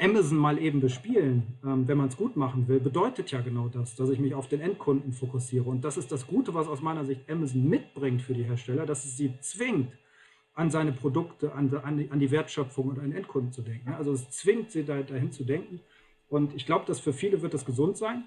[0.00, 3.96] Amazon mal eben bespielen, ähm, wenn man es gut machen will, bedeutet ja genau das,
[3.96, 5.64] dass ich mich auf den Endkunden fokussiere.
[5.64, 9.04] Und das ist das Gute, was aus meiner Sicht Amazon mitbringt für die Hersteller, dass
[9.04, 9.92] es sie zwingt,
[10.58, 13.90] an seine Produkte, an, die, an die Wertschöpfung und an den Endkunden zu denken.
[13.92, 15.80] Also es zwingt sie da, dahin zu denken.
[16.28, 18.24] Und ich glaube, dass für viele wird das gesund sein.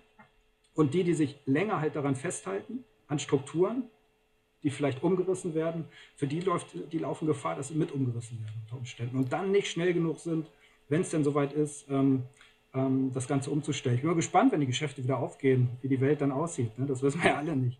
[0.73, 3.83] Und die, die sich länger halt daran festhalten, an Strukturen,
[4.63, 5.85] die vielleicht umgerissen werden,
[6.15, 9.51] für die läuft, die laufen Gefahr, dass sie mit umgerissen werden unter Umständen und dann
[9.51, 10.49] nicht schnell genug sind,
[10.91, 12.23] wenn es denn soweit ist, ähm,
[12.73, 13.95] ähm, das Ganze umzustellen.
[13.95, 16.77] Ich bin mal gespannt, wenn die Geschäfte wieder aufgehen, wie die Welt dann aussieht.
[16.77, 16.85] Ne?
[16.85, 17.79] Das wissen wir ja alle nicht.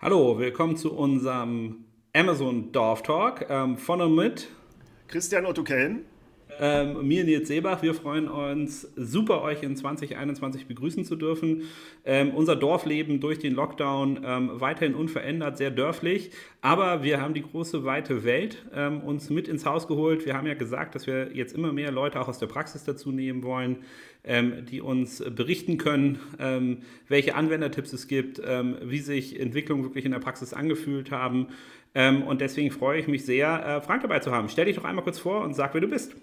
[0.00, 4.50] Hallo, willkommen zu unserem Amazon Dorf Talk ähm, von und mit
[5.08, 6.04] Christian Otto Kellen
[6.60, 11.62] ähm, mir Nils Seebach, wir freuen uns super, euch in 2021 begrüßen zu dürfen.
[12.04, 17.42] Ähm, unser Dorfleben durch den Lockdown ähm, weiterhin unverändert, sehr dörflich, aber wir haben die
[17.42, 20.26] große, weite Welt ähm, uns mit ins Haus geholt.
[20.26, 23.12] Wir haben ja gesagt, dass wir jetzt immer mehr Leute auch aus der Praxis dazu
[23.12, 23.78] nehmen wollen,
[24.24, 30.12] ähm, die uns berichten können, ähm, welche Anwendertipps es gibt, wie sich Entwicklungen wirklich in
[30.12, 31.48] der Praxis angefühlt haben.
[31.94, 34.48] und deswegen freue ich mich sehr, äh, Frank dabei zu haben.
[34.48, 36.14] Stell dich doch einmal kurz vor und sag, wer du bist.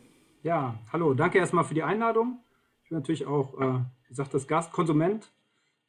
[0.44, 2.38] Ja, hallo, danke erstmal für die Einladung.
[2.84, 5.32] Ich bin natürlich auch, äh, wie gesagt, das Gast, Konsument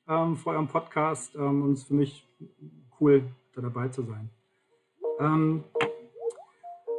[0.06, 2.24] ähm, vor eurem Podcast ähm, und es ist für mich
[3.00, 3.24] cool,
[3.56, 4.30] da dabei zu sein.
[5.18, 5.64] Ähm,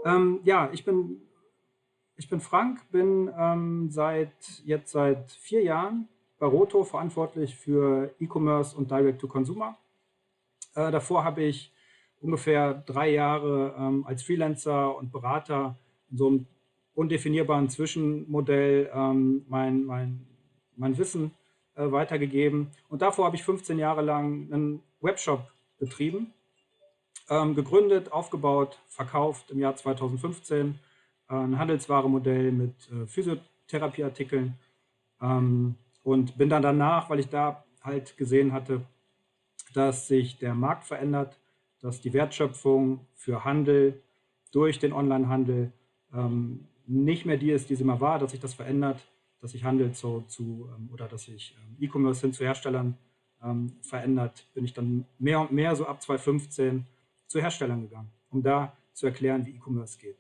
[0.04, 1.22] ähm ja, ich bin,
[2.18, 6.10] ich bin Frank, bin ähm, seit jetzt seit vier Jahren
[6.40, 9.78] bei Roto verantwortlich für E-Commerce und Direct-to-Consumer.
[10.74, 11.72] Äh, davor habe ich
[12.20, 15.78] ungefähr drei Jahre ähm, als Freelancer und Berater
[16.12, 16.48] in so einem
[16.96, 20.26] undefinierbaren Zwischenmodell ähm, mein, mein,
[20.76, 21.32] mein Wissen
[21.76, 22.72] äh, weitergegeben.
[22.90, 26.34] Und davor habe ich 15 Jahre lang einen Webshop betrieben,
[27.30, 30.80] ähm, gegründet, aufgebaut, verkauft im Jahr 2015.
[31.30, 34.58] Äh, ein Handelswaremodell mit äh, Physiotherapieartikeln.
[35.22, 38.82] Ähm, und bin dann danach, weil ich da halt gesehen hatte,
[39.74, 41.38] dass sich der Markt verändert,
[41.82, 44.02] dass die Wertschöpfung für Handel
[44.52, 45.72] durch den Onlinehandel
[46.14, 49.00] ähm, nicht mehr die ist, die sie mal war, dass sich das verändert,
[49.42, 52.98] dass sich Handel zu, zu ähm, oder dass sich ähm, E-Commerce hin zu Herstellern
[53.44, 56.86] ähm, verändert, bin ich dann mehr und mehr so ab 2015
[57.28, 60.18] zu Herstellern gegangen, um da zu erklären, wie E-Commerce geht.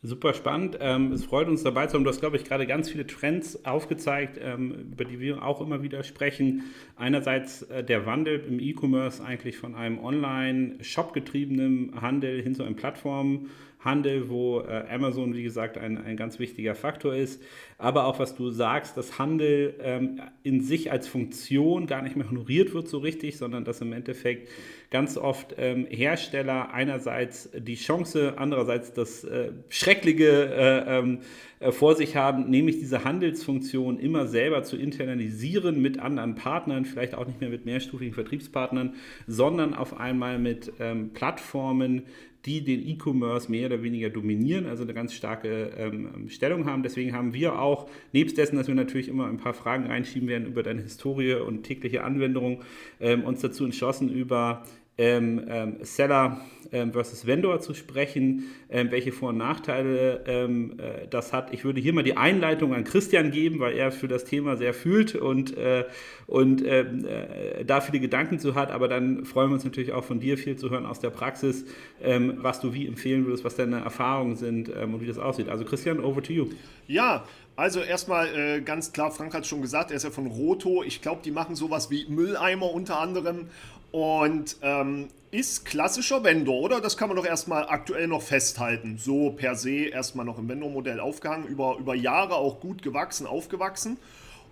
[0.00, 0.78] Super spannend.
[0.80, 2.04] Ähm, es freut uns dabei zu haben.
[2.04, 5.82] Du hast, glaube ich, gerade ganz viele Trends aufgezeigt, ähm, über die wir auch immer
[5.82, 6.62] wieder sprechen.
[6.94, 12.76] Einerseits äh, der Wandel im E-Commerce eigentlich von einem Online-Shop getriebenen Handel hin zu einem
[12.76, 13.48] Plattform.
[13.80, 17.40] Handel, wo äh, Amazon, wie gesagt, ein, ein ganz wichtiger Faktor ist.
[17.78, 22.28] Aber auch, was du sagst, dass Handel ähm, in sich als Funktion gar nicht mehr
[22.28, 24.48] honoriert wird so richtig, sondern dass im Endeffekt
[24.90, 31.20] ganz oft ähm, Hersteller einerseits die Chance, andererseits das äh, Schreckliche äh, ähm,
[31.60, 37.14] äh, vor sich haben, nämlich diese Handelsfunktion immer selber zu internalisieren mit anderen Partnern, vielleicht
[37.14, 38.94] auch nicht mehr mit mehrstufigen Vertriebspartnern,
[39.26, 42.04] sondern auf einmal mit ähm, Plattformen,
[42.46, 46.82] die den E-Commerce mehr oder weniger dominieren, also eine ganz starke ähm, Stellung haben.
[46.82, 50.46] Deswegen haben wir auch, nebst dessen, dass wir natürlich immer ein paar Fragen reinschieben werden
[50.46, 52.62] über deine Historie und tägliche Anwendung,
[53.00, 54.64] ähm, uns dazu entschlossen, über
[54.98, 56.40] ähm, ähm, Seller
[56.72, 61.52] ähm, versus Vendor zu sprechen, ähm, welche Vor- und Nachteile ähm, äh, das hat.
[61.54, 64.74] Ich würde hier mal die Einleitung an Christian geben, weil er für das Thema sehr
[64.74, 65.84] fühlt und, äh,
[66.26, 68.70] und ähm, äh, da viele Gedanken zu hat.
[68.70, 71.64] Aber dann freuen wir uns natürlich auch von dir viel zu hören aus der Praxis,
[72.00, 75.48] was du wie empfehlen würdest, was deine Erfahrungen sind und wie das aussieht.
[75.48, 76.46] Also Christian, over to you.
[76.86, 77.24] Ja,
[77.58, 80.84] also erstmal äh, ganz klar, Frank hat es schon gesagt, er ist ja von Roto.
[80.84, 83.48] Ich glaube, die machen sowas wie Mülleimer unter anderem
[83.90, 86.80] und ähm, ist klassischer Vendor, oder?
[86.80, 88.98] Das kann man doch erstmal aktuell noch festhalten.
[88.98, 93.98] So per se erstmal noch im Vendor-Modell aufgehangen, über, über Jahre auch gut gewachsen, aufgewachsen.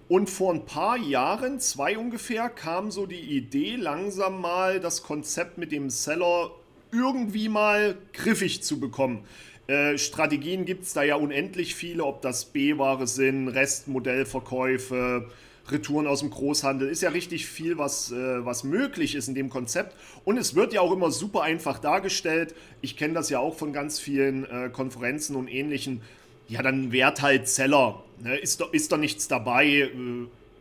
[0.09, 5.59] Und vor ein paar Jahren, zwei ungefähr, kam so die Idee, langsam mal das Konzept
[5.59, 6.50] mit dem Seller
[6.93, 9.25] irgendwie mal griffig zu bekommen.
[9.67, 15.29] Äh, Strategien gibt es da ja unendlich viele, ob das B-Ware sind, Restmodellverkäufe,
[15.71, 16.89] Retouren aus dem Großhandel.
[16.89, 19.97] Ist ja richtig viel, was, äh, was möglich ist in dem Konzept.
[20.25, 22.55] Und es wird ja auch immer super einfach dargestellt.
[22.81, 26.03] Ich kenne das ja auch von ganz vielen äh, Konferenzen und ähnlichen.
[26.49, 28.03] Ja, dann wert halt Seller.
[28.23, 28.37] Ne?
[28.37, 29.67] Ist, da, ist da nichts dabei?
[29.67, 29.91] Äh,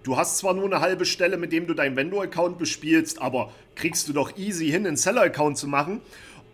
[0.04, 4.08] du hast zwar nur eine halbe Stelle, mit dem du deinen Vendor-Account bespielst, aber kriegst
[4.08, 6.02] du doch easy hin, einen Seller-Account zu machen.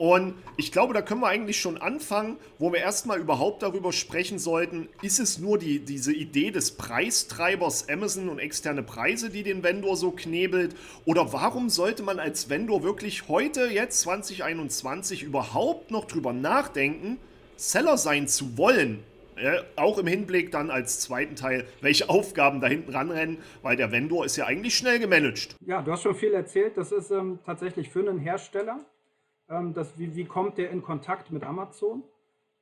[0.01, 4.39] Und ich glaube, da können wir eigentlich schon anfangen, wo wir erstmal überhaupt darüber sprechen
[4.39, 9.61] sollten, ist es nur die, diese Idee des Preistreibers Amazon und externe Preise, die den
[9.61, 10.75] Vendor so knebelt?
[11.05, 17.19] Oder warum sollte man als Vendor wirklich heute, jetzt 2021, überhaupt noch drüber nachdenken,
[17.55, 19.03] Seller sein zu wollen?
[19.39, 23.91] Ja, auch im Hinblick dann als zweiten Teil, welche Aufgaben da hinten ranrennen, weil der
[23.91, 25.55] Vendor ist ja eigentlich schnell gemanagt.
[25.63, 26.75] Ja, du hast schon viel erzählt.
[26.75, 28.83] Das ist ähm, tatsächlich für einen Hersteller
[29.51, 32.03] ähm, das, wie, wie kommt der in Kontakt mit Amazon?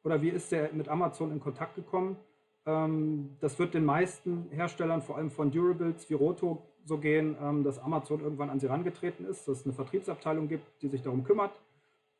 [0.03, 2.17] Oder wie ist der mit Amazon in Kontakt gekommen?
[2.65, 7.63] Ähm, das wird den meisten Herstellern, vor allem von Durables wie Roto, so gehen, ähm,
[7.63, 11.23] dass Amazon irgendwann an sie herangetreten ist, dass es eine Vertriebsabteilung gibt, die sich darum
[11.23, 11.51] kümmert.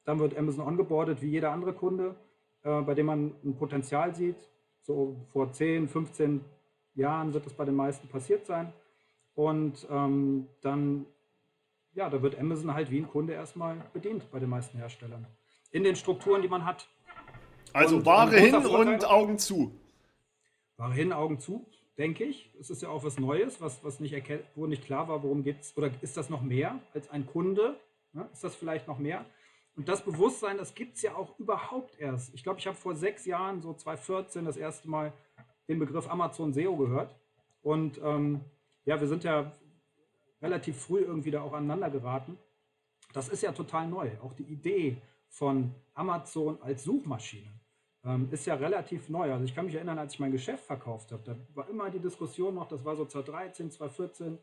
[0.06, 2.16] Dann wird Amazon ongeboardet wie jeder andere Kunde,
[2.64, 4.38] äh, bei dem man ein Potenzial sieht.
[4.82, 6.42] So vor 10, 15
[6.96, 8.72] Jahren wird das bei den meisten passiert sein.
[9.34, 11.06] Und ähm, dann
[12.00, 15.28] ja, da wird Amazon halt wie ein Kunde erstmal bedient bei den meisten Herstellern.
[15.72, 16.88] In den Strukturen, die man hat.
[17.74, 19.78] Also und Ware hin und Augen zu.
[20.78, 21.68] Ware hin, Augen zu,
[21.98, 22.52] denke ich.
[22.58, 24.16] Es ist ja auch was Neues, was, was nicht
[24.56, 25.76] wo nicht klar war, worum geht es.
[25.76, 27.78] Oder ist das noch mehr als ein Kunde?
[28.14, 29.26] Ja, ist das vielleicht noch mehr?
[29.76, 32.34] Und das Bewusstsein, das gibt es ja auch überhaupt erst.
[32.34, 35.12] Ich glaube, ich habe vor sechs Jahren, so 2014, das erste Mal
[35.68, 37.14] den Begriff Amazon SEO gehört.
[37.62, 38.40] Und ähm,
[38.86, 39.52] ja, wir sind ja
[40.42, 42.38] relativ früh irgendwie da auch aneinander geraten.
[43.14, 44.12] Das ist ja total neu.
[44.22, 47.52] Auch die Idee von Amazon als Suchmaschine
[48.04, 49.32] ähm, ist ja relativ neu.
[49.32, 52.00] Also ich kann mich erinnern, als ich mein Geschäft verkauft habe, da war immer die
[52.00, 54.38] Diskussion noch, das war so 2013, 2014,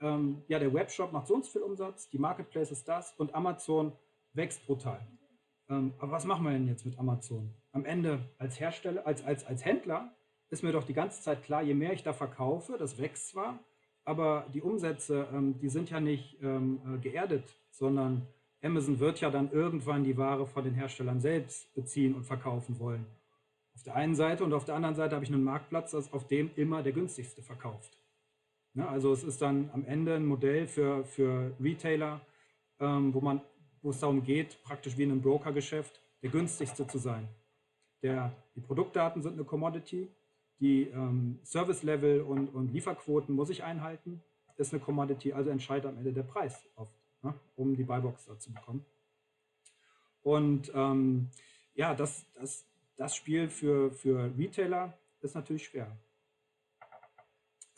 [0.00, 3.34] ähm, ja, der Webshop macht so und so viel Umsatz, die Marketplace ist das und
[3.34, 3.92] Amazon
[4.32, 5.06] wächst brutal.
[5.68, 7.54] Ähm, aber was machen wir denn jetzt mit Amazon?
[7.72, 10.12] Am Ende als Hersteller, als, als, als Händler
[10.48, 13.60] ist mir doch die ganze Zeit klar, je mehr ich da verkaufe, das wächst zwar,
[14.04, 18.26] aber die Umsätze, ähm, die sind ja nicht ähm, äh, geerdet, sondern
[18.62, 23.06] Amazon wird ja dann irgendwann die Ware von den Herstellern selbst beziehen und verkaufen wollen.
[23.74, 26.50] Auf der einen Seite und auf der anderen Seite habe ich einen Marktplatz, auf dem
[26.56, 27.96] immer der günstigste verkauft.
[28.74, 32.20] Ja, also es ist dann am Ende ein Modell für, für Retailer,
[32.78, 33.40] ähm, wo, man,
[33.82, 37.26] wo es darum geht, praktisch wie in einem Brokergeschäft, der günstigste zu sein.
[38.02, 40.08] Der, die Produktdaten sind eine Commodity,
[40.60, 44.22] die ähm, Service-Level und, und Lieferquoten muss ich einhalten.
[44.56, 46.92] Ist eine Commodity, also entscheidet am Ende der Preis oft,
[47.22, 48.84] ne, um die Buybox da zu bekommen.
[50.22, 51.30] Und ähm,
[51.74, 52.66] ja, das, das,
[52.96, 54.92] das Spiel für, für Retailer
[55.22, 55.96] ist natürlich schwer.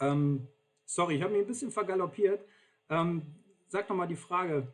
[0.00, 0.49] Ähm,
[0.84, 2.44] sorry, ich habe mich ein bisschen vergaloppiert.
[2.88, 3.23] Ähm,
[3.69, 4.67] sag doch mal die Frage,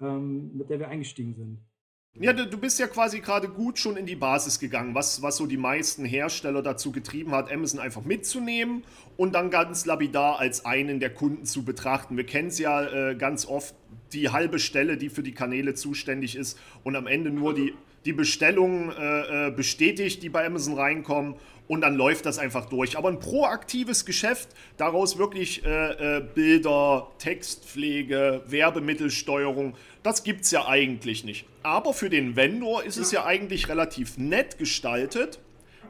[0.00, 1.60] ähm, mit der wir eingestiegen sind.
[2.20, 5.46] Ja, du, bist ja quasi gerade gut schon in die Basis gegangen, was, was so
[5.46, 8.84] die meisten Hersteller dazu getrieben hat, Amazon einfach mitzunehmen
[9.16, 12.16] und dann ganz lapidar als einen der Kunden zu betrachten.
[12.16, 13.74] Wir kennen es ja äh, ganz oft,
[14.12, 17.74] die halbe Stelle, die für die Kanäle zuständig ist und am Ende nur die,
[18.04, 21.34] die Bestellungen äh, äh bestätigt, die bei Amazon reinkommen
[21.66, 22.98] und dann läuft das einfach durch.
[22.98, 30.66] Aber ein proaktives Geschäft, daraus wirklich äh, äh, Bilder, Textpflege, Werbemittelsteuerung, das gibt es ja
[30.66, 31.46] eigentlich nicht.
[31.62, 35.38] Aber für den Vendor ist es ja eigentlich relativ nett gestaltet,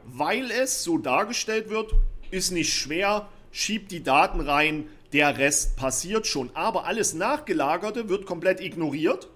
[0.05, 1.93] weil es so dargestellt wird,
[2.31, 6.51] ist nicht schwer, schiebt die Daten rein, der Rest passiert schon.
[6.53, 9.29] Aber alles Nachgelagerte wird komplett ignoriert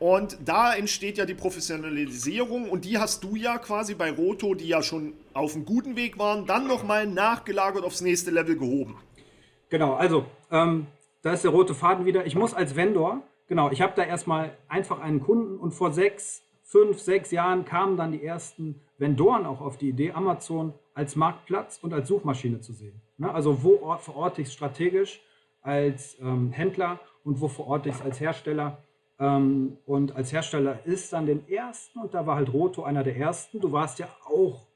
[0.00, 4.66] und da entsteht ja die Professionalisierung und die hast du ja quasi bei Roto, die
[4.66, 8.96] ja schon auf einem guten Weg waren, dann nochmal nachgelagert aufs nächste Level gehoben.
[9.68, 10.86] Genau, also ähm,
[11.20, 12.24] da ist der rote Faden wieder.
[12.24, 16.42] Ich muss als Vendor, genau, ich habe da erstmal einfach einen Kunden und vor sechs,
[16.62, 21.78] fünf, sechs Jahren kamen dann die ersten Vendoren auch auf die Idee, Amazon als Marktplatz
[21.82, 23.02] und als Suchmaschine zu sehen.
[23.18, 23.30] Ne?
[23.32, 25.20] Also wo verorte ich es strategisch
[25.60, 28.78] als ähm, Händler und wo verorte ich es als Hersteller
[29.20, 33.16] ähm, und als Hersteller ist dann den ersten, und da war halt Roto einer der
[33.16, 34.66] ersten, du warst ja auch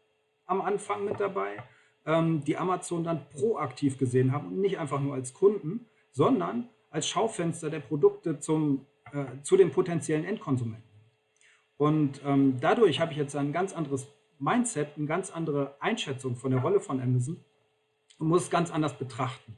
[0.44, 1.64] am Anfang mit dabei,
[2.04, 7.08] ähm, die Amazon dann proaktiv gesehen haben und nicht einfach nur als Kunden, sondern als
[7.08, 10.84] Schaufenster der Produkte zum, äh, zu den potenziellen Endkonsumenten.
[11.78, 14.06] Und ähm, dadurch habe ich jetzt ein ganz anderes
[14.38, 17.42] Mindset, eine ganz andere Einschätzung von der Rolle von Amazon
[18.18, 19.56] und muss es ganz anders betrachten.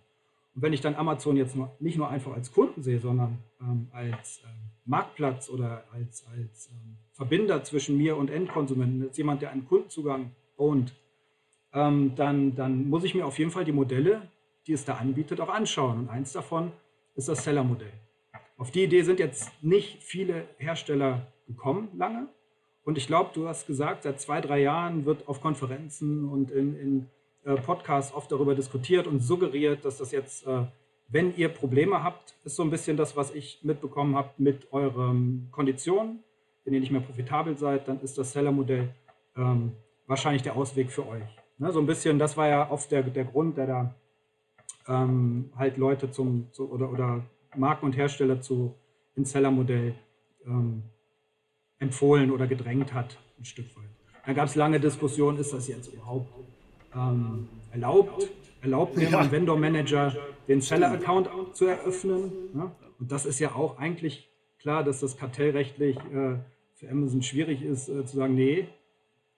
[0.55, 3.89] Und wenn ich dann Amazon jetzt nur, nicht nur einfach als Kunden sehe, sondern ähm,
[3.93, 9.51] als ähm, Marktplatz oder als, als ähm, Verbinder zwischen mir und Endkonsumenten, als jemand, der
[9.51, 10.95] einen Kundenzugang ownt,
[11.73, 14.23] ähm, dann, dann muss ich mir auf jeden Fall die Modelle,
[14.67, 16.01] die es da anbietet, auch anschauen.
[16.01, 16.73] Und eins davon
[17.15, 17.93] ist das Seller-Modell.
[18.59, 22.29] Auf die Idee sind jetzt nicht viele Hersteller gekommen lange.
[22.85, 26.77] Und ich glaube, du hast gesagt, seit zwei, drei Jahren wird auf Konferenzen und in,
[26.77, 27.07] in
[27.45, 30.65] äh, Podcasts oft darüber diskutiert und suggeriert, dass das jetzt äh,
[31.09, 35.49] wenn ihr Probleme habt, ist so ein bisschen das, was ich mitbekommen habe mit euren
[35.53, 36.21] Konditionen,
[36.65, 38.89] wenn ihr nicht mehr profitabel seid, dann ist das Seller-Modell
[39.37, 39.73] ähm,
[40.07, 41.23] wahrscheinlich der Ausweg für euch.
[41.59, 43.95] Ne, so ein bisschen, das war ja oft der, der Grund, der da
[44.89, 48.75] ähm, halt Leute zum, zu, oder, oder Marken und Hersteller zu
[49.15, 49.95] ins Seller-Modell
[50.45, 50.83] ähm,
[51.79, 53.85] empfohlen oder gedrängt hat, ein Stück weit.
[54.27, 56.29] Da gab es lange Diskussionen, ist das jetzt überhaupt
[56.95, 58.29] ähm, erlaubt?
[58.63, 59.19] Erlaubt mir ja.
[59.19, 60.17] ein Vendor-Manager
[60.49, 62.33] den Seller-Account zu eröffnen?
[62.55, 62.75] Ja?
[62.99, 66.39] Und das ist ja auch eigentlich klar, dass das kartellrechtlich äh,
[66.75, 68.69] für Amazon schwierig ist, äh, zu sagen, nee,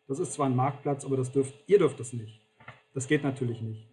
[0.06, 2.40] das ist zwar ein Marktplatz, aber das dürft, ihr dürft das nicht.
[2.94, 3.86] Das geht natürlich nicht.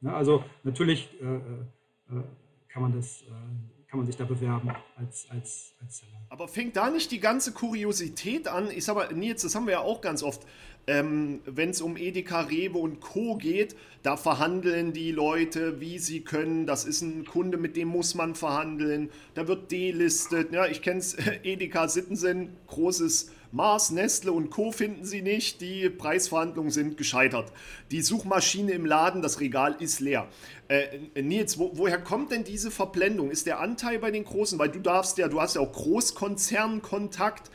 [0.00, 2.22] Ja, also natürlich äh, äh, äh
[2.68, 6.20] kann man das äh, kann man sich da bewerben als, als, als Seller.
[6.28, 8.68] Aber fängt da nicht die ganze Kuriosität an?
[8.70, 10.42] Ich sag mal, Nils, das haben wir ja auch ganz oft.
[10.88, 13.36] Ähm, Wenn es um Edeka, Rewe und Co.
[13.36, 16.64] geht, da verhandeln die Leute, wie sie können.
[16.64, 19.10] Das ist ein Kunde, mit dem muss man verhandeln.
[19.34, 20.52] Da wird delistet.
[20.52, 24.70] Ja, ich kenne es, Edeka Sittensen, großes Mars, Nestle und Co.
[24.70, 25.60] finden sie nicht.
[25.60, 27.52] Die Preisverhandlungen sind gescheitert.
[27.90, 30.28] Die Suchmaschine im Laden, das Regal ist leer.
[30.68, 33.30] Äh, Nils, wo, woher kommt denn diese Verblendung?
[33.30, 37.50] Ist der Anteil bei den Großen, weil du darfst ja, du hast ja auch Großkonzernkontakt.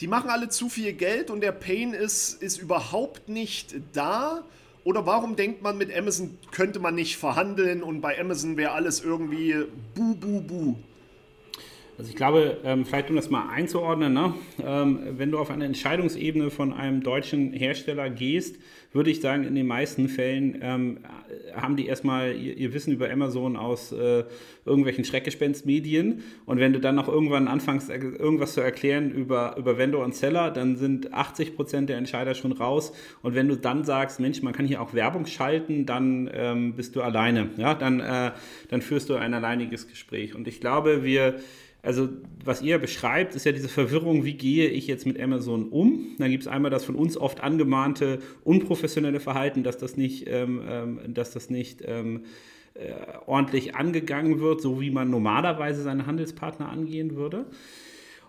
[0.00, 4.44] Die machen alle zu viel Geld und der Pain ist, ist überhaupt nicht da.
[4.82, 9.02] Oder warum denkt man, mit Amazon könnte man nicht verhandeln und bei Amazon wäre alles
[9.02, 9.54] irgendwie
[9.94, 10.76] bu, bu, bu?
[11.96, 14.34] Also ich glaube, ähm, vielleicht um das mal einzuordnen, ne?
[14.62, 18.56] ähm, wenn du auf eine Entscheidungsebene von einem deutschen Hersteller gehst,
[18.94, 20.98] würde ich sagen, in den meisten Fällen ähm,
[21.54, 24.24] haben die erstmal ihr, ihr, Wissen über Amazon aus äh,
[24.64, 26.22] irgendwelchen Schreckgespenstmedien.
[26.46, 30.52] Und wenn du dann noch irgendwann anfängst, irgendwas zu erklären über, über Vendor und Seller,
[30.52, 32.92] dann sind 80 Prozent der Entscheider schon raus.
[33.22, 36.94] Und wenn du dann sagst, Mensch, man kann hier auch Werbung schalten, dann ähm, bist
[36.94, 37.50] du alleine.
[37.56, 37.74] Ja?
[37.74, 38.30] Dann, äh,
[38.68, 40.36] dann führst du ein alleiniges Gespräch.
[40.36, 41.40] Und ich glaube, wir
[41.84, 42.08] also
[42.44, 46.16] was ihr beschreibt, ist ja diese Verwirrung, wie gehe ich jetzt mit Amazon um?
[46.18, 50.62] Dann gibt es einmal das von uns oft angemahnte unprofessionelle Verhalten, dass das nicht, ähm,
[50.68, 52.24] ähm, dass das nicht ähm,
[52.74, 52.92] äh,
[53.26, 57.46] ordentlich angegangen wird, so wie man normalerweise seine Handelspartner angehen würde.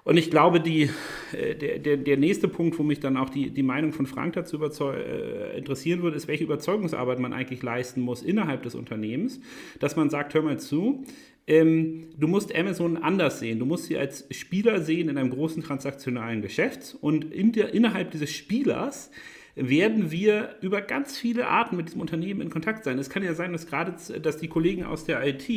[0.06, 0.92] Und ich glaube, die,
[1.32, 4.34] äh, der, der, der nächste Punkt, wo mich dann auch die, die Meinung von Frank
[4.34, 9.40] dazu äh, interessieren würde, ist, welche Überzeugungsarbeit man eigentlich leisten muss innerhalb des Unternehmens,
[9.80, 11.04] dass man sagt, hör mal zu,
[11.48, 13.60] ähm, du musst Amazon anders sehen.
[13.60, 18.12] Du musst sie als Spieler sehen in einem großen transaktionalen Geschäft und in der, innerhalb
[18.12, 19.12] dieses Spielers
[19.56, 23.00] werden wir über ganz viele Arten mit diesem Unternehmen in Kontakt sein.
[23.00, 25.50] Es kann ja sein, dass gerade dass die Kollegen aus der IT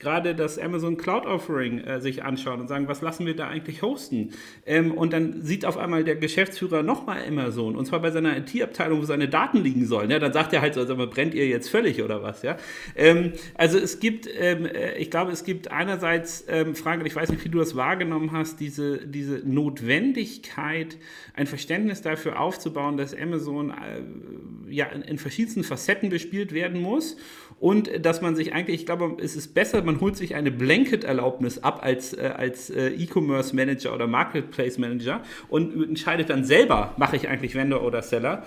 [0.00, 3.82] gerade das Amazon Cloud Offering äh, sich anschauen und sagen, was lassen wir da eigentlich
[3.82, 4.30] hosten?
[4.66, 9.00] Ähm, und dann sieht auf einmal der Geschäftsführer nochmal Amazon und zwar bei seiner IT-Abteilung,
[9.00, 10.10] wo seine Daten liegen sollen.
[10.10, 12.42] Ja, dann sagt er halt so, also brennt ihr jetzt völlig oder was?
[12.42, 12.56] Ja?
[12.96, 17.30] Ähm, also es gibt, ähm, äh, ich glaube, es gibt einerseits, ähm, Frank, ich weiß
[17.30, 20.96] nicht, wie du das wahrgenommen hast, diese, diese Notwendigkeit,
[21.34, 27.16] ein Verständnis dafür aufzubauen, dass Amazon Amazon äh, ja, in, verschiedensten Facetten bespielt werden muss.
[27.58, 31.58] Und dass man sich eigentlich, ich glaube, es ist besser, man holt sich eine Blanket-Erlaubnis
[31.58, 37.16] ab als, äh, als äh, E-Commerce Manager oder Marketplace Manager und entscheidet dann selber, mache
[37.16, 38.44] ich eigentlich Vendor oder Seller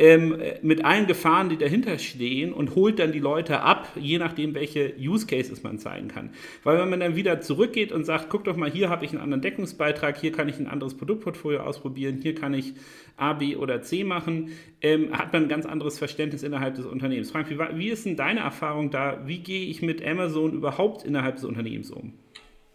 [0.00, 4.54] ähm, mit allen Gefahren, die dahinter stehen und holt dann die Leute ab, je nachdem,
[4.54, 6.30] welche Use Cases man zeigen kann.
[6.64, 9.20] Weil wenn man dann wieder zurückgeht und sagt, guck doch mal, hier habe ich einen
[9.20, 12.72] anderen Deckungsbeitrag, hier kann ich ein anderes Produktportfolio ausprobieren, hier kann ich
[13.18, 17.30] A, B oder C machen, ähm, hat man ein ganz anderes Verständnis innerhalb des Unternehmens.
[17.30, 19.20] Frank, wie, wie ist denn deine Erfahrung da?
[19.26, 22.14] Wie gehe ich mit Amazon überhaupt innerhalb des Unternehmens um?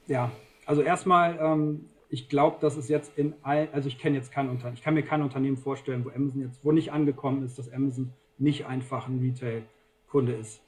[0.06, 0.32] Ja,
[0.68, 4.48] also erstmal ähm, ich glaube, dass es jetzt in allen, also ich kenne jetzt kein
[4.48, 7.70] Unternehmen, ich kann mir kein Unternehmen vorstellen, wo Amazon jetzt, wo nicht angekommen ist, dass
[7.74, 10.62] Amazon nicht einfach ein Retail-Kunde ist,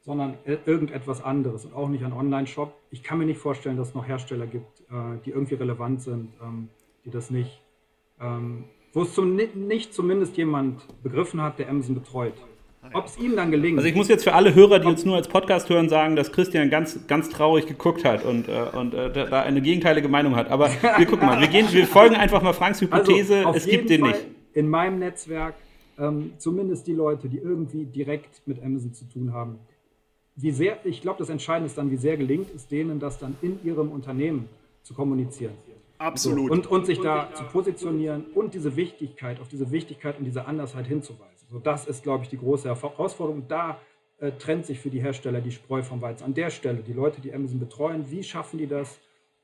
[0.00, 2.74] sondern irgendetwas anderes und auch nicht ein Online-Shop.
[2.90, 6.32] Ich kann mir nicht vorstellen, dass es noch Hersteller gibt, äh, die irgendwie relevant sind,
[6.42, 6.70] ähm,
[7.04, 7.60] die das nicht,
[8.18, 12.34] ähm, wo es zum, nicht zumindest jemand begriffen hat, der Amazon betreut.
[12.92, 13.78] Ob es ihm dann gelingt.
[13.78, 16.32] Also ich muss jetzt für alle Hörer, die uns nur als Podcast hören, sagen, dass
[16.32, 20.50] Christian ganz, ganz traurig geguckt hat und, äh, und äh, da eine gegenteilige Meinung hat.
[20.50, 23.66] Aber wir gucken mal, wir, gehen, wir folgen einfach mal Franks also Hypothese, also es
[23.66, 24.26] gibt den Fall nicht.
[24.52, 25.54] In meinem Netzwerk,
[25.98, 29.58] ähm, zumindest die Leute, die irgendwie direkt mit Amazon zu tun haben,
[30.36, 33.36] wie sehr, ich glaube, das Entscheidende ist dann, wie sehr gelingt es denen, das dann
[33.40, 34.48] in ihrem Unternehmen
[34.82, 35.54] zu kommunizieren.
[35.98, 36.48] Absolut.
[36.48, 40.46] So, und, und sich da zu positionieren und diese Wichtigkeit, auf diese Wichtigkeit und diese
[40.46, 41.33] Andersheit hinzuweisen.
[41.50, 43.46] So, das ist, glaube ich, die große Herausforderung.
[43.48, 43.80] Da
[44.18, 46.24] äh, trennt sich für die Hersteller die Spreu vom Weizen.
[46.24, 49.00] An der Stelle, die Leute, die Amazon betreuen, wie schaffen die das,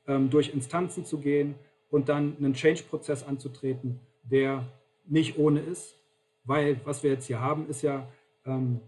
[0.07, 1.55] ähm, durch Instanzen zu gehen
[1.89, 4.65] und dann einen Change-Prozess anzutreten, der
[5.05, 5.95] nicht ohne ist,
[6.43, 8.07] weil was wir jetzt hier haben, ist ja,
[8.45, 8.79] ähm,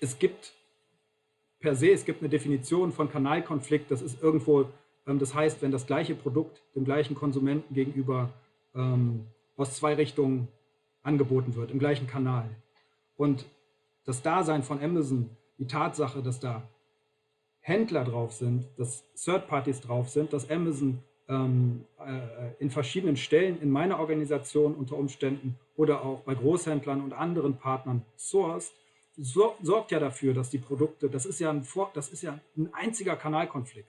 [0.00, 0.52] es gibt
[1.60, 4.66] per se, es gibt eine Definition von Kanalkonflikt, das ist irgendwo
[5.06, 8.30] Ähm, das heißt, wenn das gleiche Produkt dem gleichen Konsumenten gegenüber
[8.74, 9.26] ähm,
[9.56, 10.48] aus zwei Richtungen
[11.02, 12.48] angeboten wird, im gleichen Kanal.
[13.16, 13.44] Und
[14.04, 16.62] das Dasein von Amazon, die Tatsache, dass da
[17.60, 23.60] Händler drauf sind, dass Third Parties drauf sind, dass Amazon ähm, äh, in verschiedenen Stellen
[23.62, 28.72] in meiner Organisation unter Umständen oder auch bei Großhändlern und anderen Partnern sourced,
[29.16, 32.72] so, sorgt ja dafür, dass die Produkte, das ist ja ein, das ist ja ein
[32.72, 33.88] einziger Kanalkonflikt.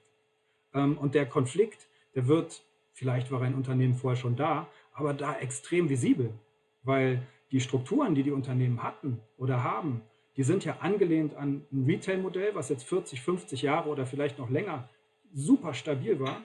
[0.73, 2.61] Ähm, und der Konflikt, der wird,
[2.93, 6.31] vielleicht war ein Unternehmen vorher schon da, aber da extrem visibel,
[6.83, 7.21] weil
[7.51, 10.01] die Strukturen, die die Unternehmen hatten oder haben,
[10.37, 14.49] die sind ja angelehnt an ein Retail-Modell, was jetzt 40, 50 Jahre oder vielleicht noch
[14.49, 14.89] länger
[15.33, 16.41] super stabil war,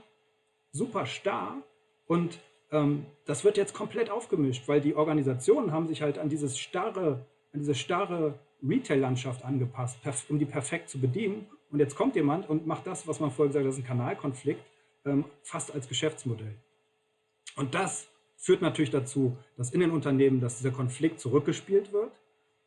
[0.73, 1.62] super starr
[2.07, 2.38] und
[2.71, 7.26] ähm, das wird jetzt komplett aufgemischt, weil die Organisationen haben sich halt an dieses starre,
[7.52, 11.47] an diese starre Retail-Landschaft angepasst, um die perfekt zu bedienen.
[11.71, 13.87] Und jetzt kommt jemand und macht das, was man vorher gesagt hat, das ist ein
[13.87, 14.62] Kanalkonflikt,
[15.04, 16.54] ähm, fast als Geschäftsmodell.
[17.57, 18.08] Und das
[18.38, 22.12] führt natürlich dazu, dass in den Unternehmen, dass dieser Konflikt zurückgespielt wird,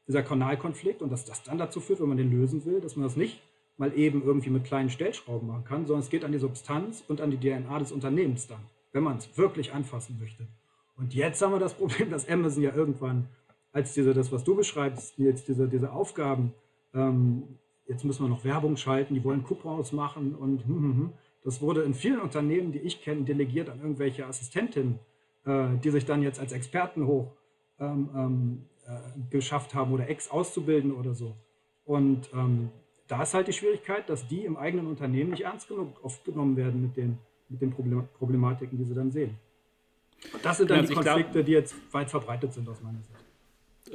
[0.08, 3.04] dieser Kanalkonflikt, und dass das dann dazu führt, wenn man den lösen will, dass man
[3.04, 3.42] das nicht
[3.78, 7.22] mal eben irgendwie mit kleinen Stellschrauben machen kann, sondern es geht an die Substanz und
[7.22, 8.60] an die DNA des Unternehmens dann,
[8.92, 10.46] wenn man es wirklich anfassen möchte.
[10.98, 13.28] Und jetzt haben wir das Problem, dass Amazon ja irgendwann
[13.72, 16.54] als diese, das, was du beschreibst, jetzt diese, diese Aufgaben,
[16.94, 17.44] ähm,
[17.88, 21.14] jetzt müssen wir noch Werbung schalten, die wollen Coupons machen und hm, hm, hm.
[21.44, 25.00] das wurde in vielen Unternehmen, die ich kenne, delegiert an irgendwelche Assistentinnen,
[25.46, 27.32] die sich dann jetzt als Experten hoch
[27.80, 31.36] ähm, ähm, äh, geschafft haben oder ex auszubilden oder so.
[31.84, 32.70] Und ähm,
[33.08, 36.82] da ist halt die Schwierigkeit, dass die im eigenen Unternehmen nicht ernst genug aufgenommen werden
[36.82, 37.18] mit den,
[37.50, 39.36] mit den Problematiken, die sie dann sehen.
[40.32, 43.02] Und das sind dann also die Konflikte, glaub, die jetzt weit verbreitet sind aus meiner
[43.02, 43.31] Sicht.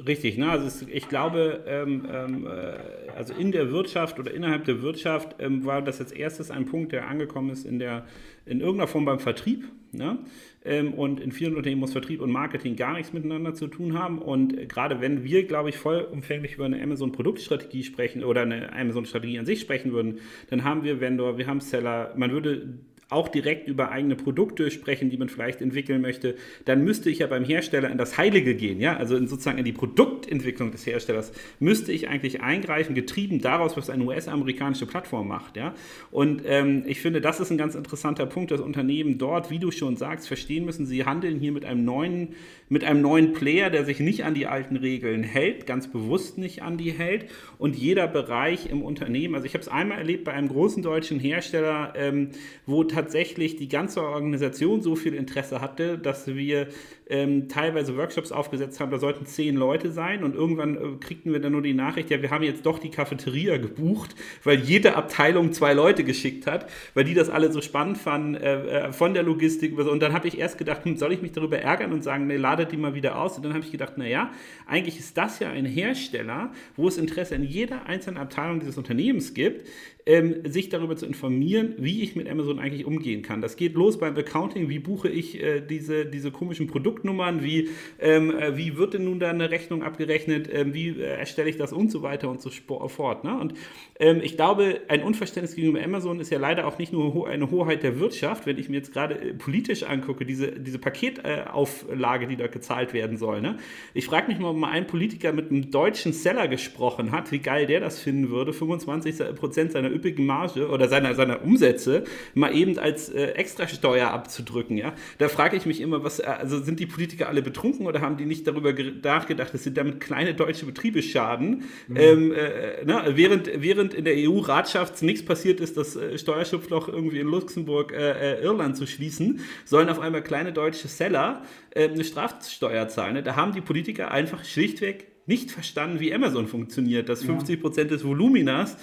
[0.04, 0.50] Richtig, ne?
[0.50, 5.36] also es, ich glaube, ähm, ähm, äh, also in der Wirtschaft oder innerhalb der Wirtschaft
[5.38, 8.04] ähm, war das als erstes ein Punkt, der angekommen ist in, der,
[8.44, 9.64] in irgendeiner Form beim Vertrieb.
[9.92, 10.18] Ne?
[10.66, 14.18] Ähm, und in vielen Unternehmen muss Vertrieb und Marketing gar nichts miteinander zu tun haben.
[14.18, 19.46] Und gerade wenn wir, glaube ich, vollumfänglich über eine Amazon-Produktstrategie sprechen oder eine Amazon-Strategie an
[19.46, 20.18] sich sprechen würden,
[20.50, 25.10] dann haben wir Vendor, wir haben Seller, man würde auch direkt über eigene Produkte sprechen,
[25.10, 28.80] die man vielleicht entwickeln möchte, dann müsste ich ja beim Hersteller in das Heilige gehen,
[28.80, 33.76] ja, also in sozusagen in die Produktentwicklung des Herstellers, müsste ich eigentlich eingreifen, getrieben daraus,
[33.76, 35.72] was eine US-amerikanische Plattform macht, ja.
[36.10, 39.70] Und ähm, ich finde, das ist ein ganz interessanter Punkt, dass Unternehmen dort, wie du
[39.70, 42.30] schon sagst, verstehen müssen, sie handeln hier mit einem neuen,
[42.68, 46.62] mit einem neuen Player, der sich nicht an die alten Regeln hält, ganz bewusst nicht
[46.62, 47.26] an die hält
[47.58, 51.20] und jeder Bereich im Unternehmen, also ich habe es einmal erlebt bei einem großen deutschen
[51.20, 52.30] Hersteller, ähm,
[52.66, 56.68] wo tatsächlich die ganze Organisation so viel Interesse hatte, dass wir
[57.08, 61.40] ähm, teilweise Workshops aufgesetzt haben, da sollten zehn Leute sein und irgendwann äh, kriegten wir
[61.40, 65.52] dann nur die Nachricht, ja, wir haben jetzt doch die Cafeteria gebucht, weil jede Abteilung
[65.52, 69.22] zwei Leute geschickt hat, weil die das alle so spannend fanden äh, äh von der
[69.22, 72.26] Logistik und dann habe ich erst gedacht, hm, soll ich mich darüber ärgern und sagen,
[72.26, 73.36] nee, ladet die mal wieder aus?
[73.36, 74.30] Und dann habe ich gedacht, naja,
[74.66, 79.34] eigentlich ist das ja ein Hersteller, wo es Interesse in jeder einzelnen Abteilung dieses Unternehmens
[79.34, 79.66] gibt,
[80.06, 83.40] ähm, sich darüber zu informieren, wie ich mit Amazon eigentlich umgehen kann.
[83.40, 88.36] Das geht los beim Accounting, wie buche ich äh, diese, diese komischen Produktnummern, wie, ähm,
[88.36, 91.72] äh, wie wird denn nun da eine Rechnung abgerechnet, ähm, wie äh, erstelle ich das
[91.72, 92.50] und so weiter und so
[92.88, 93.24] fort.
[93.24, 93.38] Ne?
[93.38, 93.54] Und
[93.98, 97.82] ähm, ich glaube, ein Unverständnis gegenüber Amazon ist ja leider auch nicht nur eine Hoheit
[97.82, 102.52] der Wirtschaft, wenn ich mir jetzt gerade äh, politisch angucke, diese, diese Paketauflage, die dort
[102.52, 103.40] gezahlt werden soll.
[103.40, 103.58] Ne?
[103.94, 107.38] Ich frage mich mal, ob mal ein Politiker mit einem deutschen Seller gesprochen hat, wie
[107.38, 112.04] geil der das finden würde, 25 Prozent seiner üppigen Marge oder seiner, seiner Umsätze
[112.34, 114.76] mal eben als äh, Extrasteuer abzudrücken.
[114.76, 114.94] Ja?
[115.18, 118.26] Da frage ich mich immer, was, also sind die Politiker alle betrunken oder haben die
[118.26, 121.64] nicht darüber nachgedacht, dass sie damit kleine deutsche Betriebe schaden?
[121.88, 121.96] Mhm.
[121.96, 127.20] Ähm, äh, na, während, während in der EU-Ratschaft nichts passiert ist, das äh, Steuerschupfloch irgendwie
[127.20, 131.42] in Luxemburg, äh, äh, Irland zu schließen, sollen auf einmal kleine deutsche Seller
[131.74, 133.14] eine Strafsteuer zahlen.
[133.14, 133.22] Ne?
[133.22, 138.04] Da haben die Politiker einfach schlichtweg nicht verstanden, wie Amazon funktioniert, dass 50 Prozent des
[138.04, 138.78] Voluminas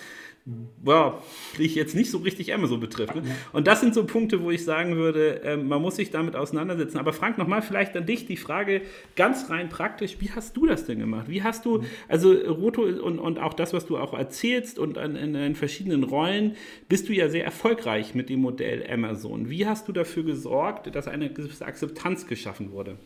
[0.85, 1.21] ja,
[1.57, 3.15] dich jetzt nicht so richtig Amazon betrifft.
[3.15, 3.23] Ne?
[3.53, 6.97] Und das sind so Punkte, wo ich sagen würde, äh, man muss sich damit auseinandersetzen.
[6.97, 8.81] Aber Frank, nochmal vielleicht an dich die Frage
[9.15, 11.29] ganz rein praktisch, wie hast du das denn gemacht?
[11.29, 15.15] Wie hast du, also Roto und, und auch das, was du auch erzählst und an,
[15.15, 16.57] in, in verschiedenen Rollen,
[16.89, 19.49] bist du ja sehr erfolgreich mit dem Modell Amazon.
[19.49, 22.97] Wie hast du dafür gesorgt, dass eine gewisse Akzeptanz geschaffen wurde?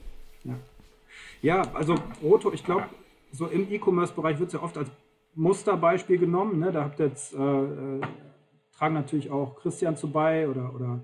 [0.44, 0.56] Ja,
[1.44, 2.86] ja also Roto, ich glaube,
[3.32, 4.90] so im E-Commerce-Bereich wird es ja oft als
[5.38, 6.60] Musterbeispiel genommen.
[6.60, 6.72] Ne?
[6.72, 8.02] Da habt jetzt, äh, äh,
[8.76, 11.00] tragen natürlich auch Christian zu bei oder, oder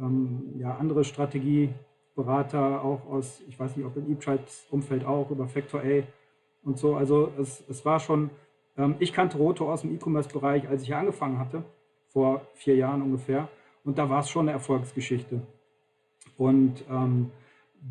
[0.00, 5.46] ähm, ja, andere Strategieberater auch aus, ich weiß nicht, ob im E-Tribes Umfeld auch, über
[5.46, 6.02] Factor A
[6.64, 6.96] und so.
[6.96, 8.30] Also es, es war schon,
[8.76, 11.62] ähm, ich kannte Roto aus dem E-Commerce-Bereich, als ich hier angefangen hatte,
[12.08, 13.48] vor vier Jahren ungefähr.
[13.84, 15.42] Und da war es schon eine Erfolgsgeschichte.
[16.38, 17.30] Und ähm,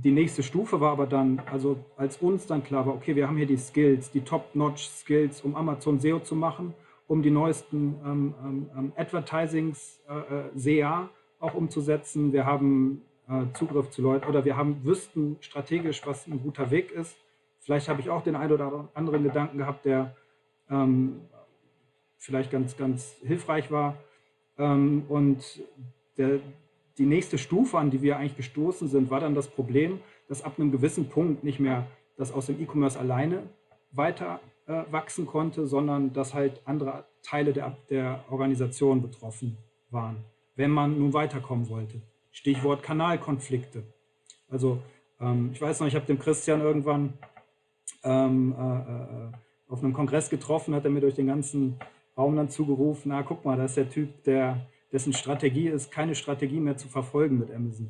[0.04, 3.38] die nächste Stufe war aber dann, also als uns dann klar war, okay, wir haben
[3.38, 6.74] hier die Skills, die Top-Notch-Skills, um Amazon SEO zu machen,
[7.08, 12.34] um die neuesten ähm, ähm, ähm Advertisings äh, äh SEA auch umzusetzen.
[12.34, 16.92] Wir haben äh, Zugriff zu Leuten oder wir haben, wüssten strategisch, was ein guter Weg
[16.92, 17.16] ist.
[17.60, 20.16] Vielleicht habe ich auch den einen oder anderen Gedanken gehabt, der
[20.70, 21.22] ähm,
[22.18, 23.98] vielleicht ganz, ganz hilfreich war.
[24.58, 25.64] Ähm, und
[26.18, 26.40] der,
[26.98, 30.54] die nächste Stufe, an die wir eigentlich gestoßen sind, war dann das Problem, dass ab
[30.58, 33.44] einem gewissen Punkt nicht mehr das aus dem E-Commerce alleine
[33.92, 39.58] weiter äh, wachsen konnte, sondern dass halt andere Teile der, der Organisation betroffen
[39.90, 40.18] waren,
[40.56, 42.02] wenn man nun weiterkommen wollte.
[42.32, 43.84] Stichwort Kanalkonflikte.
[44.50, 44.80] Also
[45.20, 47.14] ähm, ich weiß noch, ich habe dem Christian irgendwann
[48.04, 49.32] ähm, äh, äh,
[49.68, 51.78] auf einem Kongress getroffen, hat er mir durch den ganzen
[52.18, 56.16] Raum dann zugerufen, na guck mal, das ist der Typ, der, dessen Strategie ist, keine
[56.16, 57.90] Strategie mehr zu verfolgen mit Amazon.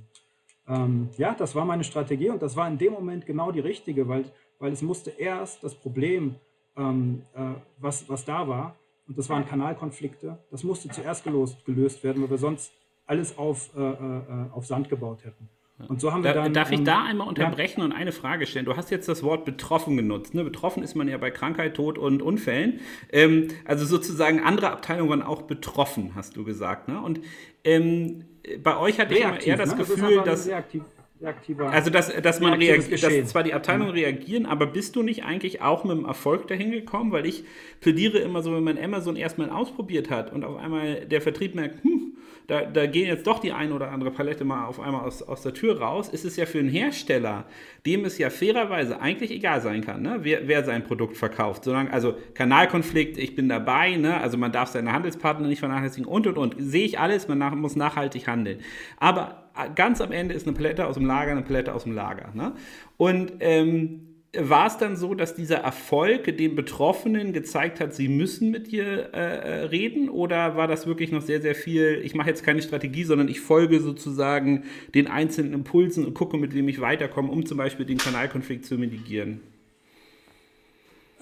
[0.67, 4.07] Ähm, ja, das war meine Strategie und das war in dem Moment genau die richtige,
[4.07, 4.25] weil,
[4.57, 6.35] weil es musste erst das Problem,
[6.75, 8.75] ähm, äh, was, was da war,
[9.07, 12.73] und das waren Kanalkonflikte, das musste zuerst gelöst, gelöst werden, weil wir sonst
[13.05, 15.47] alles auf, äh, äh, auf Sand gebaut hätten.
[15.77, 16.53] Und so haben wir dann.
[16.53, 17.85] Darf ich da einmal unterbrechen ja.
[17.85, 18.65] und eine Frage stellen?
[18.65, 20.33] Du hast jetzt das Wort betroffen genutzt.
[20.33, 20.45] Ne?
[20.45, 22.79] Betroffen ist man ja bei Krankheit, Tod und Unfällen.
[23.11, 26.88] Ähm, also sozusagen andere Abteilungen waren auch betroffen, hast du gesagt.
[26.88, 27.01] Ne?
[27.01, 27.19] Und
[27.65, 28.23] ähm,
[28.63, 29.77] bei euch hatte reaktiv, ich immer eher das ne?
[29.77, 30.47] Gefühl, das dass.
[30.47, 30.83] Reaktiv,
[31.21, 33.95] reaktiver, also, dass, dass man reagiert, dass zwar die Abteilungen mhm.
[33.95, 37.12] reagieren, aber bist du nicht eigentlich auch mit dem Erfolg dahin gekommen?
[37.12, 37.43] Weil ich
[37.82, 41.84] plädiere immer so, wenn man Amazon erstmal ausprobiert hat und auf einmal der Vertrieb merkt,
[41.84, 42.15] hm,
[42.47, 45.41] da, da gehen jetzt doch die eine oder andere Palette mal auf einmal aus, aus
[45.41, 47.45] der Tür raus, ist es ja für einen Hersteller,
[47.86, 50.19] dem es ja fairerweise eigentlich egal sein kann, ne?
[50.21, 51.63] wer, wer sein Produkt verkauft.
[51.63, 54.19] Solange, also Kanalkonflikt, ich bin dabei, ne?
[54.21, 56.56] also man darf seine Handelspartner nicht vernachlässigen und und und.
[56.60, 58.60] Sehe ich alles, man nach, muss nachhaltig handeln.
[58.97, 59.44] Aber
[59.75, 62.31] ganz am Ende ist eine Palette aus dem Lager eine Palette aus dem Lager.
[62.33, 62.53] Ne?
[62.97, 68.51] Und ähm, war es dann so, dass dieser Erfolg den Betroffenen gezeigt hat, sie müssen
[68.51, 70.09] mit dir äh, äh, reden?
[70.09, 73.39] Oder war das wirklich noch sehr, sehr viel, ich mache jetzt keine Strategie, sondern ich
[73.39, 74.63] folge sozusagen
[74.93, 78.77] den einzelnen Impulsen und gucke, mit wem ich weiterkomme, um zum Beispiel den Kanalkonflikt zu
[78.77, 79.41] mitigieren?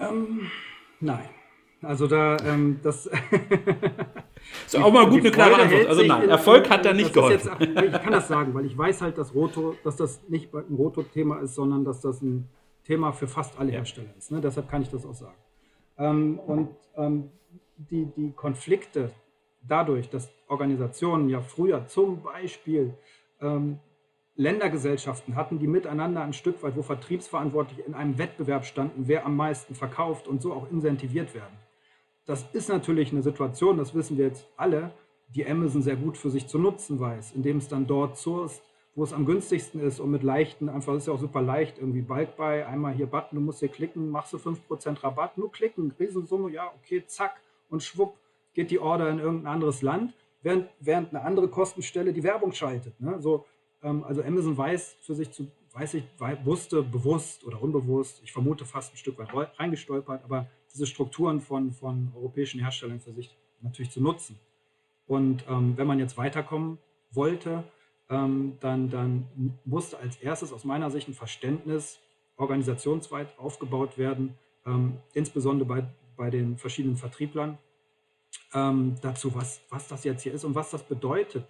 [0.00, 0.50] Ähm,
[1.00, 1.28] nein.
[1.82, 3.08] Also da, ähm, das...
[4.66, 5.86] ist auch mal gut eine klare Antwort.
[5.86, 7.50] Also nein, Erfolg hat da nicht geholfen.
[7.58, 10.74] Jetzt, ich kann das sagen, weil ich weiß halt, dass Roto, dass das nicht ein
[10.74, 12.48] Roto-Thema ist, sondern dass das ein
[12.84, 14.30] Thema für fast alle Hersteller ist.
[14.30, 14.40] Ne?
[14.40, 15.36] Deshalb kann ich das auch sagen.
[15.98, 17.30] Ähm, und ähm,
[17.76, 19.10] die, die Konflikte
[19.66, 22.94] dadurch, dass Organisationen ja früher zum Beispiel
[23.40, 23.78] ähm,
[24.36, 29.36] Ländergesellschaften hatten, die miteinander ein Stück weit, wo Vertriebsverantwortliche in einem Wettbewerb standen, wer am
[29.36, 31.56] meisten verkauft und so auch incentiviert werden.
[32.26, 34.92] Das ist natürlich eine Situation, das wissen wir jetzt alle,
[35.28, 38.62] die Amazon sehr gut für sich zu nutzen weiß, indem es dann dort sourced,
[38.94, 42.00] wo es am günstigsten ist und mit leichten, einfach ist ja auch super leicht, irgendwie
[42.00, 45.92] Bulk Buy, einmal hier Button, du musst hier klicken, machst du 5% Rabatt, nur klicken,
[45.98, 48.16] Riesensumme, ja, okay, zack, und schwupp
[48.54, 52.98] geht die Order in irgendein anderes Land, während, während eine andere Kostenstelle die Werbung schaltet.
[53.00, 53.20] Ne?
[53.20, 53.44] So,
[53.82, 56.04] ähm, also Amazon weiß für sich zu, weiß ich,
[56.44, 61.72] wusste bewusst oder unbewusst, ich vermute fast ein Stück weit reingestolpert, aber diese Strukturen von,
[61.72, 64.38] von europäischen Herstellern für sich natürlich zu nutzen.
[65.06, 66.78] Und ähm, wenn man jetzt weiterkommen
[67.10, 67.64] wollte,
[68.10, 69.28] ähm, dann, dann
[69.64, 72.00] muss als erstes aus meiner Sicht ein Verständnis
[72.36, 74.34] organisationsweit aufgebaut werden,
[74.66, 77.58] ähm, insbesondere bei, bei den verschiedenen Vertrieblern,
[78.52, 81.46] ähm, dazu, was, was das jetzt hier ist und was das bedeutet,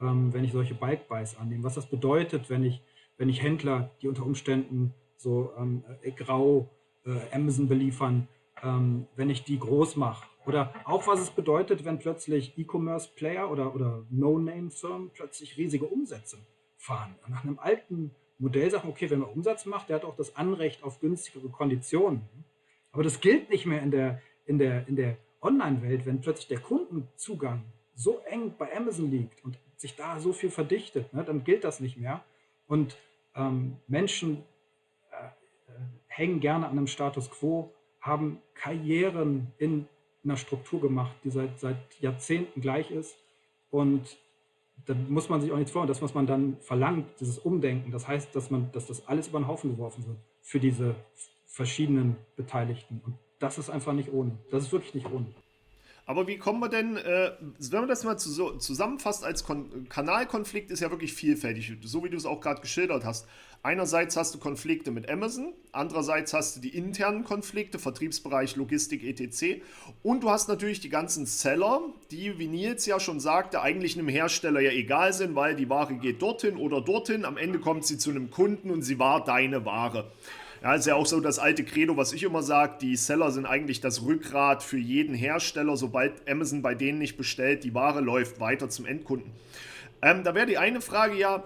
[0.00, 2.82] ähm, wenn ich solche Bike-Buys annehme, was das bedeutet, wenn ich,
[3.16, 6.68] wenn ich Händler, die unter Umständen so ähm, äh, grau
[7.04, 8.28] äh, Amazon beliefern,
[8.62, 13.74] ähm, wenn ich die groß mache oder auch was es bedeutet, wenn plötzlich E-Commerce-Player oder,
[13.74, 16.38] oder No-Name-Firmen plötzlich riesige Umsätze
[16.76, 17.14] fahren.
[17.28, 20.82] Nach einem alten Modell sagen, okay, wenn man Umsatz macht, der hat auch das Anrecht
[20.82, 22.22] auf günstigere Konditionen.
[22.92, 26.60] Aber das gilt nicht mehr in der, in der, in der Online-Welt, wenn plötzlich der
[26.60, 31.64] Kundenzugang so eng bei Amazon liegt und sich da so viel verdichtet, ne, dann gilt
[31.64, 32.24] das nicht mehr.
[32.66, 32.96] Und
[33.34, 34.44] ähm, Menschen
[35.10, 37.72] äh, äh, hängen gerne an einem Status quo,
[38.08, 39.86] haben Karrieren in
[40.24, 43.16] einer Struktur gemacht, die seit, seit Jahrzehnten gleich ist.
[43.70, 44.18] Und
[44.86, 48.08] da muss man sich auch nichts vorstellen, das, was man dann verlangt, dieses Umdenken, das
[48.08, 50.94] heißt, dass, man, dass das alles über den Haufen geworfen wird für diese
[51.46, 53.00] verschiedenen Beteiligten.
[53.04, 54.38] Und das ist einfach nicht ohne.
[54.50, 55.26] Das ist wirklich nicht ohne.
[56.08, 60.70] Aber wie kommen wir denn, äh, wenn man das mal zu, zusammenfasst als Kon Kanalkonflikt,
[60.70, 63.26] ist ja wirklich vielfältig, so wie du es auch gerade geschildert hast.
[63.62, 69.60] Einerseits hast du Konflikte mit Amazon, andererseits hast du die internen Konflikte, Vertriebsbereich, Logistik, etc.
[70.02, 74.08] Und du hast natürlich die ganzen Seller, die, wie Nils ja schon sagte, eigentlich einem
[74.08, 77.26] Hersteller ja egal sind, weil die Ware geht dorthin oder dorthin.
[77.26, 80.10] Am Ende kommt sie zu einem Kunden und sie war deine Ware.
[80.62, 83.46] Ja, ist ja auch so das alte Credo, was ich immer sage, die Seller sind
[83.46, 85.76] eigentlich das Rückgrat für jeden Hersteller.
[85.76, 89.30] Sobald Amazon bei denen nicht bestellt, die Ware läuft weiter zum Endkunden.
[90.02, 91.44] Ähm, da wäre die eine Frage ja,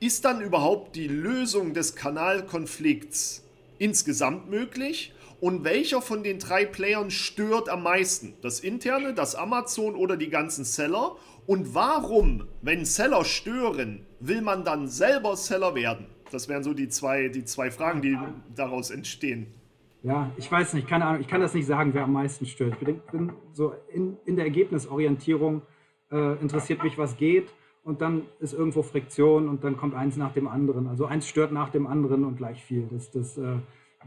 [0.00, 3.44] ist dann überhaupt die Lösung des Kanalkonflikts
[3.78, 5.14] insgesamt möglich?
[5.40, 8.34] Und welcher von den drei Playern stört am meisten?
[8.42, 11.16] Das interne, das Amazon oder die ganzen Seller?
[11.46, 16.06] Und warum, wenn Seller stören, will man dann selber Seller werden?
[16.32, 18.16] Das wären so die zwei, die zwei Fragen, die
[18.54, 19.46] daraus entstehen.
[20.02, 22.76] Ja, ich weiß nicht, keine Ahnung, ich kann das nicht sagen, wer am meisten stört.
[22.80, 25.62] Ich bin, so in, in der Ergebnisorientierung
[26.10, 27.52] äh, interessiert mich, was geht
[27.84, 30.88] und dann ist irgendwo Friktion und dann kommt eins nach dem anderen.
[30.88, 32.88] Also eins stört nach dem anderen und gleich viel.
[32.90, 33.56] Das, das äh,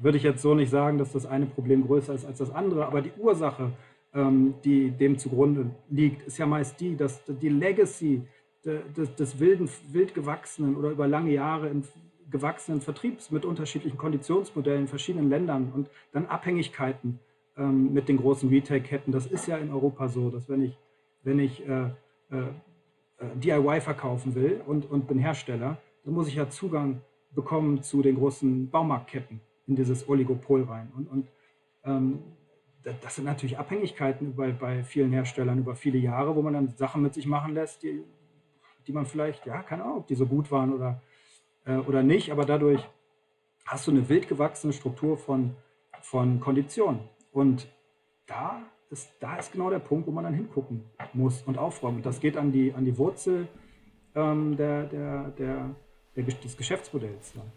[0.02, 2.88] würde ich jetzt so nicht sagen, dass das eine Problem größer ist als das andere,
[2.88, 3.72] aber die Ursache,
[4.14, 8.24] ähm, die dem zugrunde liegt, ist ja meist die, dass die Legacy
[8.66, 11.84] des, des wilden, wild gewachsenen oder über lange Jahre in
[12.36, 17.20] gewachsenen Vertriebs mit unterschiedlichen Konditionsmodellen in verschiedenen Ländern und dann Abhängigkeiten
[17.58, 19.14] ähm, mit den großen Retail-Ketten.
[19.14, 20.78] Das ist ja in Europa so, dass wenn ich,
[21.24, 21.86] wenn ich äh,
[22.32, 22.50] äh,
[23.20, 28.02] äh DIY verkaufen will und, und bin Hersteller, dann muss ich ja Zugang bekommen zu
[28.02, 30.92] den großen Baumarktketten in dieses Oligopol rein.
[30.96, 31.28] Und, und
[31.86, 32.20] ähm,
[33.02, 37.02] das sind natürlich Abhängigkeiten bei, bei vielen Herstellern über viele Jahre, wo man dann Sachen
[37.02, 38.04] mit sich machen lässt, die,
[38.86, 41.02] die man vielleicht, ja, keine Ahnung, ob die so gut waren oder
[41.66, 42.82] äh, oder nicht, aber dadurch
[43.66, 45.56] hast du eine wild gewachsene Struktur von,
[46.02, 47.02] von Konditionen.
[47.32, 47.68] Und
[48.28, 51.98] da ist, da ist genau der Punkt, wo man dann hingucken muss und aufräumen.
[51.98, 53.48] Und das geht an die, an die Wurzel
[54.16, 55.76] ähm, der, der, der,
[56.16, 57.34] der, des Geschäftsmodells.
[57.34, 57.52] Dann.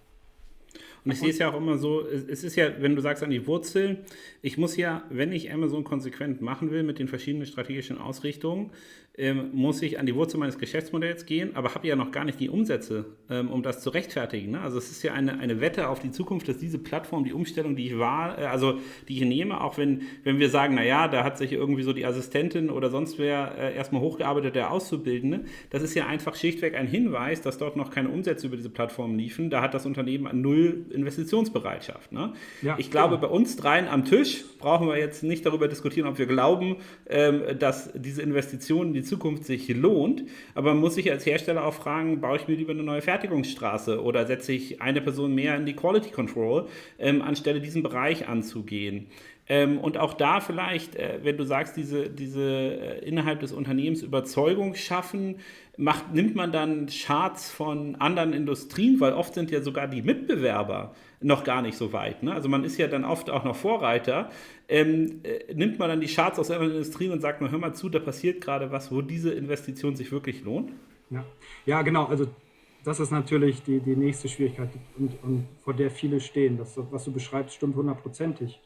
[1.10, 3.46] Ich sehe es ja auch immer so, es ist ja, wenn du sagst an die
[3.46, 3.98] Wurzel,
[4.42, 8.70] ich muss ja, wenn ich Amazon konsequent machen will mit den verschiedenen strategischen Ausrichtungen,
[9.18, 12.38] ähm, muss ich an die Wurzel meines Geschäftsmodells gehen, aber habe ja noch gar nicht
[12.38, 14.52] die Umsätze, ähm, um das zu rechtfertigen.
[14.52, 14.60] Ne?
[14.60, 17.74] Also es ist ja eine, eine Wette auf die Zukunft, dass diese Plattform, die Umstellung,
[17.74, 21.24] die ich war, äh, also die ich nehme, auch wenn, wenn wir sagen, naja, da
[21.24, 25.82] hat sich irgendwie so die Assistentin oder sonst wer äh, erstmal hochgearbeitet, der Auszubildende, das
[25.82, 29.50] ist ja einfach schlichtweg ein Hinweis, dass dort noch keine Umsätze über diese Plattform liefen.
[29.50, 32.12] Da hat das Unternehmen null Investitionsbereitschaft.
[32.12, 32.32] Ne?
[32.62, 33.28] Ja, ich glaube, genau.
[33.28, 36.76] bei uns dreien am Tisch brauchen wir jetzt nicht darüber diskutieren, ob wir glauben,
[37.08, 40.24] ähm, dass diese Investitionen, die Zukunft sich lohnt.
[40.54, 44.02] Aber man muss sich als Hersteller auch fragen, baue ich mir lieber eine neue Fertigungsstraße
[44.02, 46.66] oder setze ich eine Person mehr in die Quality Control,
[46.98, 49.06] ähm, anstelle diesen Bereich anzugehen.
[49.48, 54.02] Ähm, und auch da vielleicht, äh, wenn du sagst, diese, diese äh, innerhalb des Unternehmens
[54.02, 55.36] Überzeugung schaffen,
[55.78, 60.94] macht, nimmt man dann Charts von anderen Industrien, weil oft sind ja sogar die Mitbewerber
[61.20, 62.22] noch gar nicht so weit.
[62.22, 62.32] Ne?
[62.32, 64.30] Also man ist ja dann oft auch noch Vorreiter.
[64.68, 67.74] Ähm, äh, nimmt man dann die Charts aus anderen Industrien und sagt, mal, hör mal
[67.74, 70.72] zu, da passiert gerade was, wo diese Investition sich wirklich lohnt?
[71.10, 71.24] Ja,
[71.64, 72.06] ja genau.
[72.06, 72.26] Also
[72.84, 76.58] das ist natürlich die, die nächste Schwierigkeit, und, und vor der viele stehen.
[76.58, 78.60] Das, was du beschreibst, stimmt hundertprozentig.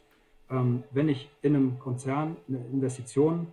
[0.51, 3.49] Ähm, wenn ich in einem Konzern eine Investition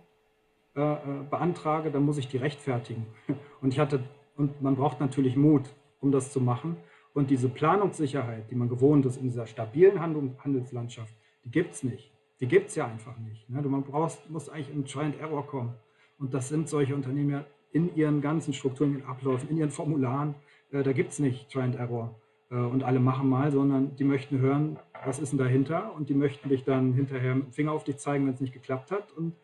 [0.76, 3.06] äh, äh, beantrage, dann muss ich die rechtfertigen.
[3.60, 4.04] Und ich hatte,
[4.36, 5.68] und man braucht natürlich Mut,
[6.00, 6.76] um das zu machen.
[7.12, 11.12] Und diese Planungssicherheit, die man gewohnt ist in dieser stabilen Handelslandschaft,
[11.44, 12.12] die gibt es nicht.
[12.38, 13.50] Die gibt es ja einfach nicht.
[13.50, 13.60] Ne?
[13.62, 15.74] Du man brauchst, musst eigentlich in and Error kommen.
[16.18, 19.70] Und das sind solche Unternehmen ja in ihren ganzen Strukturen, in ihren Abläufen, in ihren
[19.70, 20.36] Formularen.
[20.70, 22.14] Äh, da gibt es nicht and Error
[22.50, 26.48] und alle machen mal, sondern die möchten hören, was ist denn dahinter und die möchten
[26.48, 29.36] dich dann hinterher mit dem Finger auf dich zeigen, wenn es nicht geklappt hat und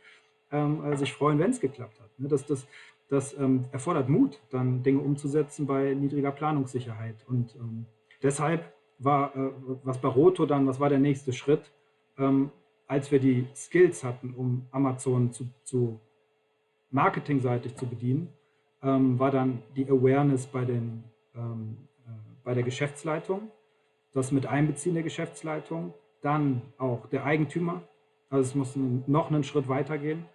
[0.53, 2.11] ähm, äh, sich freuen, wenn es geklappt hat.
[2.19, 2.29] Ne?
[2.29, 2.67] Das, das,
[3.09, 7.17] das ähm, erfordert Mut, dann Dinge umzusetzen bei niedriger Planungssicherheit.
[7.29, 7.87] Und ähm,
[8.23, 9.51] deshalb war, äh,
[9.85, 11.71] was bei Roto dann, was war der nächste Schritt,
[12.19, 12.51] ähm,
[12.87, 16.01] als wir die Skills hatten, um Amazon zu, zu
[16.91, 18.29] marketingseitig zu bedienen,
[18.83, 21.05] ähm, war dann die Awareness bei, den,
[21.35, 22.11] ähm, äh,
[22.45, 23.51] bei der Geschäftsleitung,
[24.13, 27.83] das mit Einbeziehen der Geschäftsleitung, dann auch der Eigentümer,
[28.31, 30.27] also es muss noch einen Schritt weitergehen,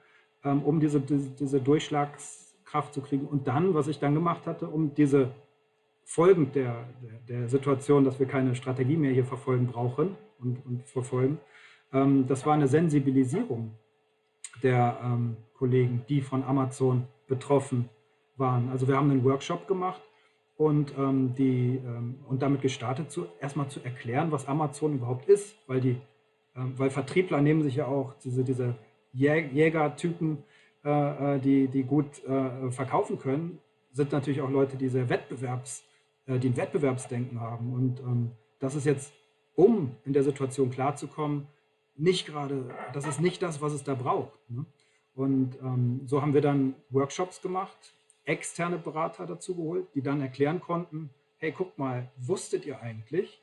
[0.43, 3.27] ähm, um diese, diese, diese Durchschlagskraft zu kriegen.
[3.27, 5.31] Und dann, was ich dann gemacht hatte, um diese
[6.03, 10.87] Folgen der, der, der Situation, dass wir keine Strategie mehr hier verfolgen brauchen und, und
[10.87, 11.39] verfolgen,
[11.93, 13.71] ähm, das war eine Sensibilisierung
[14.63, 17.89] der ähm, Kollegen, die von Amazon betroffen
[18.35, 18.69] waren.
[18.69, 20.01] Also wir haben einen Workshop gemacht
[20.57, 25.55] und, ähm, die, ähm, und damit gestartet, zu, erstmal zu erklären, was Amazon überhaupt ist,
[25.67, 25.97] weil, die,
[26.55, 28.75] ähm, weil Vertriebler nehmen sich ja auch diese, diese
[29.13, 30.43] Jägertypen,
[30.83, 32.21] äh, die, die gut
[32.69, 33.59] verkaufen können,
[33.91, 35.83] sind natürlich auch Leute, die sehr Wettbewerbs,
[36.27, 37.73] die ein Wettbewerbsdenken haben.
[37.73, 39.13] Und ähm, das ist jetzt,
[39.55, 41.47] um in der Situation klarzukommen,
[41.95, 44.39] nicht gerade, das ist nicht das, was es da braucht.
[44.49, 44.65] Ne?
[45.13, 47.77] Und ähm, so haben wir dann Workshops gemacht,
[48.23, 53.41] externe Berater dazu geholt, die dann erklären konnten, hey, guck mal, wusstet ihr eigentlich,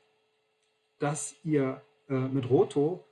[0.99, 3.03] dass ihr äh, mit Roto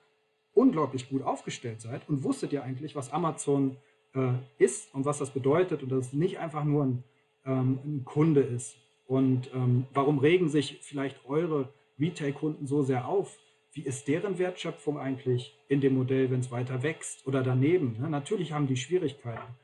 [0.58, 3.78] unglaublich gut aufgestellt seid und wusstet ihr eigentlich, was Amazon
[4.14, 7.04] äh, ist und was das bedeutet und dass es nicht einfach nur ein,
[7.46, 8.76] ähm, ein Kunde ist.
[9.06, 13.38] Und ähm, warum regen sich vielleicht eure Retail-Kunden so sehr auf?
[13.72, 17.96] Wie ist deren Wertschöpfung eigentlich in dem Modell, wenn es weiter wächst oder daneben?
[18.00, 18.10] Ne?
[18.10, 19.56] Natürlich haben die Schwierigkeiten.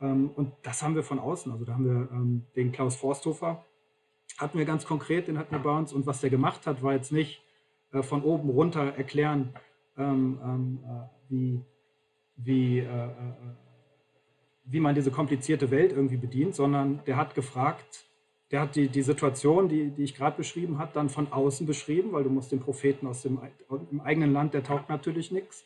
[0.00, 1.52] Ähm, und das haben wir von außen.
[1.52, 3.64] Also da haben wir ähm, den Klaus Forsthofer,
[4.38, 5.92] hatten wir ganz konkret, den hatten wir bei uns.
[5.92, 7.42] Und was der gemacht hat, war jetzt nicht
[7.92, 9.54] äh, von oben runter erklären,
[9.96, 11.64] ähm, ähm, äh, wie,
[12.36, 13.10] wie, äh, äh,
[14.64, 18.06] wie man diese komplizierte Welt irgendwie bedient, sondern der hat gefragt,
[18.50, 22.12] der hat die, die Situation, die, die ich gerade beschrieben habe, dann von außen beschrieben,
[22.12, 23.40] weil du musst den Propheten aus dem
[23.90, 25.64] im eigenen Land, der taugt natürlich nichts.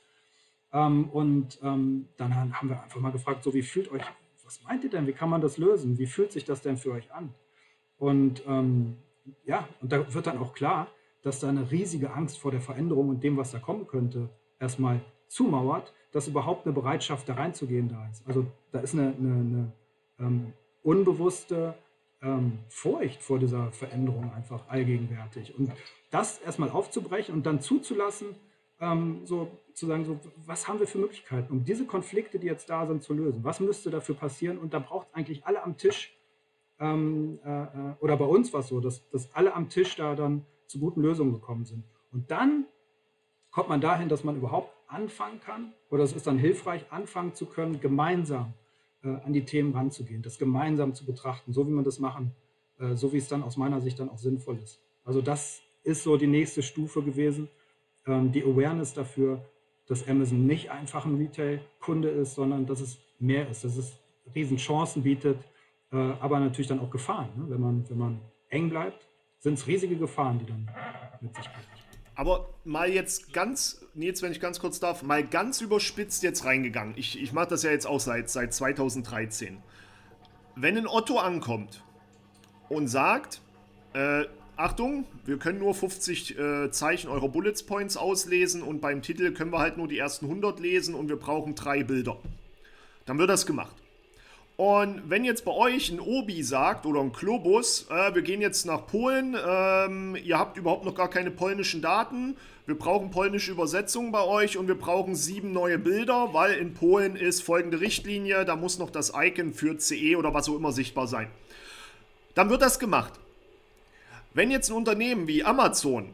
[0.72, 4.02] Ähm, und ähm, dann haben wir einfach mal gefragt, so wie fühlt euch,
[4.44, 5.98] was meint ihr denn, wie kann man das lösen?
[5.98, 7.34] Wie fühlt sich das denn für euch an?
[7.98, 8.96] Und ähm,
[9.44, 10.86] ja, und da wird dann auch klar,
[11.26, 14.28] dass da eine riesige Angst vor der Veränderung und dem, was da kommen könnte,
[14.60, 18.24] erstmal zumauert, dass überhaupt eine Bereitschaft da reinzugehen da ist.
[18.28, 19.72] Also da ist eine, eine, eine
[20.20, 20.52] ähm,
[20.84, 21.74] unbewusste
[22.22, 25.58] ähm, Furcht vor dieser Veränderung einfach allgegenwärtig.
[25.58, 25.72] Und
[26.12, 28.28] das erstmal aufzubrechen und dann zuzulassen,
[28.80, 32.70] ähm, so zu sagen, so, was haben wir für Möglichkeiten, um diese Konflikte, die jetzt
[32.70, 33.42] da sind, zu lösen?
[33.42, 34.58] Was müsste dafür passieren?
[34.58, 36.16] Und da braucht es eigentlich alle am Tisch,
[36.78, 37.66] ähm, äh, äh,
[37.98, 41.00] oder bei uns war es so, dass, dass alle am Tisch da dann zu guten
[41.02, 41.84] Lösungen gekommen sind.
[42.12, 42.66] Und dann
[43.50, 47.46] kommt man dahin, dass man überhaupt anfangen kann, oder es ist dann hilfreich, anfangen zu
[47.46, 48.54] können, gemeinsam
[49.02, 52.32] äh, an die Themen ranzugehen, das gemeinsam zu betrachten, so wie man das machen,
[52.78, 54.80] äh, so wie es dann aus meiner Sicht dann auch sinnvoll ist.
[55.04, 57.48] Also das ist so die nächste Stufe gewesen,
[58.06, 59.44] ähm, die Awareness dafür,
[59.86, 63.98] dass Amazon nicht einfach ein Retail-Kunde ist, sondern dass es mehr ist, dass es
[64.34, 65.38] Riesenchancen bietet,
[65.92, 67.30] äh, aber natürlich dann auch Gefahren.
[67.36, 67.44] Ne?
[67.48, 69.05] Wenn, man, wenn man eng bleibt,
[69.46, 70.68] sind es riesige Gefahren, die dann
[71.20, 71.66] mit sich bringen.
[72.16, 76.94] Aber mal jetzt ganz, jetzt wenn ich ganz kurz darf, mal ganz überspitzt jetzt reingegangen.
[76.96, 79.58] Ich, ich mache das ja jetzt auch seit, seit 2013.
[80.56, 81.84] Wenn ein Otto ankommt
[82.68, 83.40] und sagt,
[83.92, 84.24] äh,
[84.56, 89.52] Achtung, wir können nur 50 äh, Zeichen eurer Bullet Points auslesen und beim Titel können
[89.52, 92.18] wir halt nur die ersten 100 lesen und wir brauchen drei Bilder.
[93.04, 93.75] Dann wird das gemacht.
[94.56, 98.64] Und wenn jetzt bei euch ein Obi sagt oder ein Globus, äh, wir gehen jetzt
[98.64, 104.12] nach Polen, ähm, ihr habt überhaupt noch gar keine polnischen Daten, wir brauchen polnische Übersetzungen
[104.12, 108.56] bei euch und wir brauchen sieben neue Bilder, weil in Polen ist folgende Richtlinie, da
[108.56, 111.28] muss noch das Icon für CE oder was auch immer sichtbar sein.
[112.34, 113.12] Dann wird das gemacht.
[114.32, 116.08] Wenn jetzt ein Unternehmen wie Amazon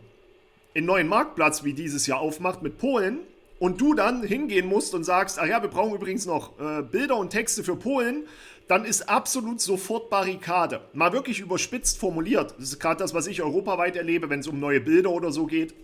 [0.74, 3.20] einen neuen Marktplatz wie dieses Jahr aufmacht mit Polen,
[3.62, 7.16] und du dann hingehen musst und sagst, ach ja, wir brauchen übrigens noch äh, Bilder
[7.16, 8.26] und Texte für Polen,
[8.66, 10.80] dann ist absolut sofort Barrikade.
[10.94, 12.56] Mal wirklich überspitzt formuliert.
[12.58, 15.46] Das ist gerade das, was ich europaweit erlebe, wenn es um neue Bilder oder so
[15.46, 15.74] geht.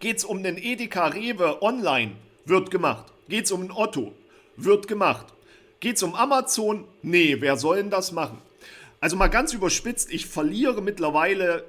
[0.00, 2.12] Geht es um den Edeka Rewe online?
[2.44, 3.06] Wird gemacht.
[3.26, 4.12] Geht es um einen Otto?
[4.58, 5.28] Wird gemacht.
[5.80, 6.84] Geht es um Amazon?
[7.00, 8.36] Nee, wer soll denn das machen?
[9.00, 11.64] Also mal ganz überspitzt, ich verliere mittlerweile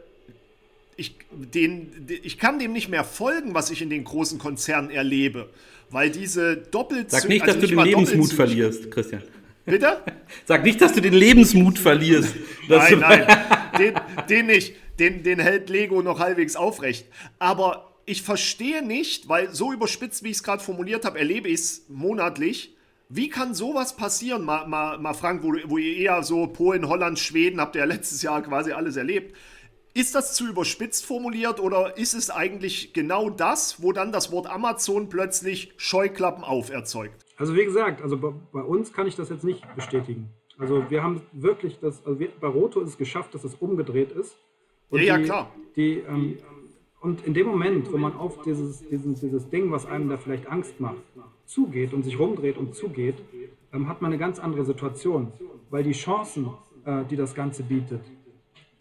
[0.96, 5.50] ich, den, ich kann dem nicht mehr folgen, was ich in den großen Konzernen erlebe.
[5.90, 7.22] Weil diese Doppelzüge.
[7.22, 9.24] Sag nicht, also dass du den Lebensmut verlierst, Christian.
[9.66, 9.98] Bitte?
[10.46, 12.36] Sag nicht, dass du den Lebensmut verlierst.
[12.68, 13.28] nein, nein,
[13.78, 13.94] den,
[14.30, 14.76] den nicht.
[15.00, 17.08] Den, den hält Lego noch halbwegs aufrecht.
[17.40, 21.56] Aber ich verstehe nicht, weil so überspitzt, wie ich es gerade formuliert habe, erlebe ich
[21.56, 22.76] es monatlich.
[23.10, 27.20] Wie kann sowas passieren, mal, mal, mal Frank, wo, wo ihr eher so Polen, Holland,
[27.20, 29.36] Schweden habt ihr ja letztes Jahr quasi alles erlebt.
[29.96, 34.48] Ist das zu überspitzt formuliert oder ist es eigentlich genau das, wo dann das Wort
[34.48, 37.24] Amazon plötzlich Scheuklappen auf erzeugt?
[37.38, 40.30] Also wie gesagt, also bei, bei uns kann ich das jetzt nicht bestätigen.
[40.58, 44.12] Also wir haben wirklich das, also wir, bei Roto ist es geschafft, dass es umgedreht
[44.12, 44.36] ist.
[44.90, 45.52] Und ja, die, ja, klar.
[45.76, 46.38] Die, ähm,
[47.02, 50.48] und in dem Moment, wo man auf dieses, dieses, dieses Ding, was einem da vielleicht
[50.48, 51.04] Angst macht,
[51.46, 53.16] zugeht und sich rumdreht und zugeht,
[53.72, 55.32] ähm, hat man eine ganz andere Situation.
[55.70, 56.50] Weil die Chancen,
[56.86, 58.02] äh, die das Ganze bietet,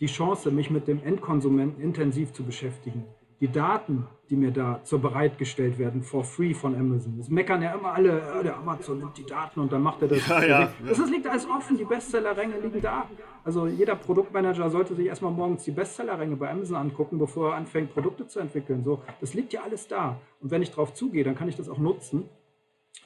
[0.02, 3.04] die Chance, mich mit dem Endkonsumenten intensiv zu beschäftigen.
[3.40, 7.18] Die Daten, die mir da zur bereitgestellt werden, for free von Amazon.
[7.18, 10.08] Das meckern ja immer alle, ja, der Amazon nimmt die Daten und dann macht er
[10.08, 10.26] das.
[10.26, 10.72] Ja, ja.
[10.84, 13.08] Das, das liegt alles offen, die Bestsellerränge liegen da.
[13.44, 17.94] Also jeder Produktmanager sollte sich erstmal morgens die Bestsellerränge bei Amazon angucken, bevor er anfängt,
[17.94, 18.82] Produkte zu entwickeln.
[18.82, 20.20] So, das liegt ja alles da.
[20.40, 22.28] Und wenn ich darauf zugehe, dann kann ich das auch nutzen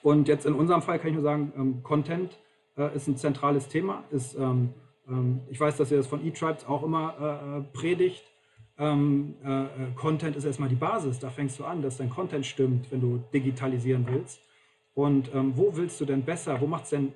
[0.02, 2.38] Und jetzt in unserem Fall kann ich nur sagen, ähm, Content
[2.78, 4.04] äh, ist ein zentrales Thema.
[4.10, 4.72] Ist, ähm,
[5.50, 8.24] ich weiß, dass ihr das von eTribes auch immer äh, äh predigt.
[8.78, 11.18] Ähm, äh, äh, Content ist erstmal die Basis.
[11.18, 14.40] Da fängst du an, dass dein Content stimmt, wenn du digitalisieren willst.
[14.94, 17.12] Und ähm, wo willst du denn besser, wo macht es denn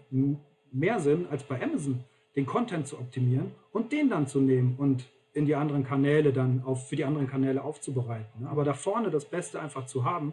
[0.71, 2.05] mehr Sinn, als bei Amazon,
[2.37, 6.63] den Content zu optimieren und den dann zu nehmen und in die anderen Kanäle dann
[6.65, 8.47] auf, für die anderen Kanäle aufzubereiten.
[8.47, 10.33] Aber da vorne das Beste einfach zu haben,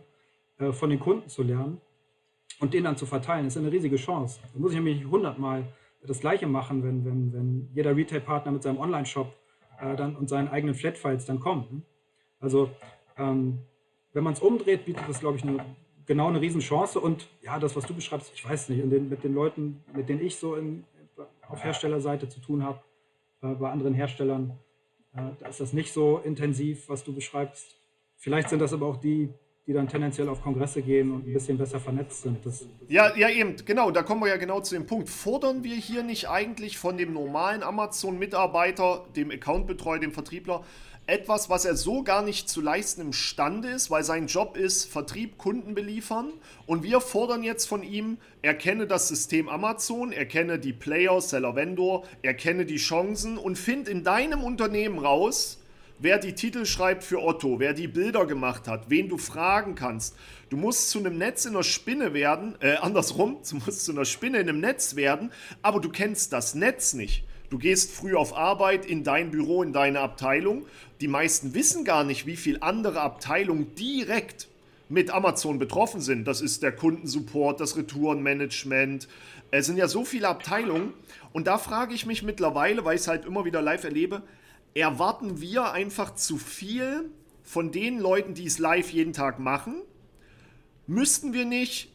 [0.60, 1.82] äh, von den Kunden zu lernen
[2.60, 4.40] und den dann zu verteilen, ist eine riesige Chance.
[4.54, 5.64] Da muss ich nämlich hundertmal
[6.08, 9.34] das Gleiche machen, wenn, wenn, wenn jeder Retail-Partner mit seinem Online-Shop
[9.80, 11.72] äh, und seinen eigenen Flat-Files dann kommt.
[11.72, 11.82] Ne?
[12.40, 12.70] Also
[13.18, 13.60] ähm,
[14.14, 15.64] wenn man es umdreht, bietet das, glaube ich, eine,
[16.06, 17.00] genau eine Riesenchance.
[17.00, 20.22] Und ja, das, was du beschreibst, ich weiß nicht, den, mit den Leuten, mit denen
[20.22, 20.84] ich so in,
[21.48, 22.80] auf Herstellerseite zu tun habe,
[23.42, 24.58] äh, bei anderen Herstellern,
[25.14, 27.76] äh, da ist das nicht so intensiv, was du beschreibst.
[28.16, 29.30] Vielleicht sind das aber auch die,
[29.68, 32.46] die dann tendenziell auf Kongresse gehen und ein bisschen besser vernetzt sind.
[32.46, 35.10] Das ja, ja, eben, genau, da kommen wir ja genau zu dem Punkt.
[35.10, 40.64] Fordern wir hier nicht eigentlich von dem normalen Amazon-Mitarbeiter, dem Accountbetreuer, dem Vertriebler,
[41.06, 45.38] etwas, was er so gar nicht zu leisten imstande ist, weil sein Job ist, Vertrieb,
[45.38, 46.32] Kunden beliefern.
[46.66, 51.20] Und wir fordern jetzt von ihm, er kenne das System Amazon, er kenne die Player,
[51.20, 55.60] Seller, Vendor, er kenne die Chancen und find in deinem Unternehmen raus,
[56.00, 60.16] wer die Titel schreibt für Otto, wer die Bilder gemacht hat, wen du fragen kannst.
[60.50, 64.06] Du musst zu einem Netz in der Spinne werden, äh, andersrum, du musst zu einer
[64.06, 65.32] Spinne in einem Netz werden,
[65.62, 67.24] aber du kennst das Netz nicht.
[67.50, 70.66] Du gehst früh auf Arbeit in dein Büro, in deine Abteilung.
[71.00, 74.50] Die meisten wissen gar nicht, wie viele andere Abteilungen direkt
[74.90, 76.26] mit Amazon betroffen sind.
[76.26, 79.08] Das ist der Kundensupport, das Retourenmanagement.
[79.52, 80.94] Es sind ja so viele Abteilungen.
[81.32, 84.24] Und da frage ich mich mittlerweile, weil ich es halt immer wieder live erlebe,
[84.74, 87.10] erwarten wir einfach zu viel
[87.44, 89.82] von den Leuten, die es live jeden Tag machen?
[90.86, 91.90] Müssten wir nicht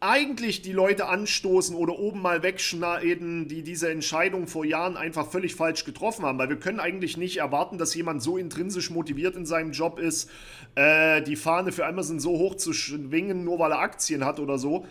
[0.00, 5.56] eigentlich die Leute anstoßen oder oben mal wegschneiden, die diese Entscheidung vor Jahren einfach völlig
[5.56, 6.38] falsch getroffen haben.
[6.38, 10.30] Weil wir können eigentlich nicht erwarten, dass jemand so intrinsisch motiviert in seinem Job ist,
[10.76, 14.58] äh, die Fahne für Amazon so hoch zu schwingen, nur weil er Aktien hat oder
[14.58, 14.86] so.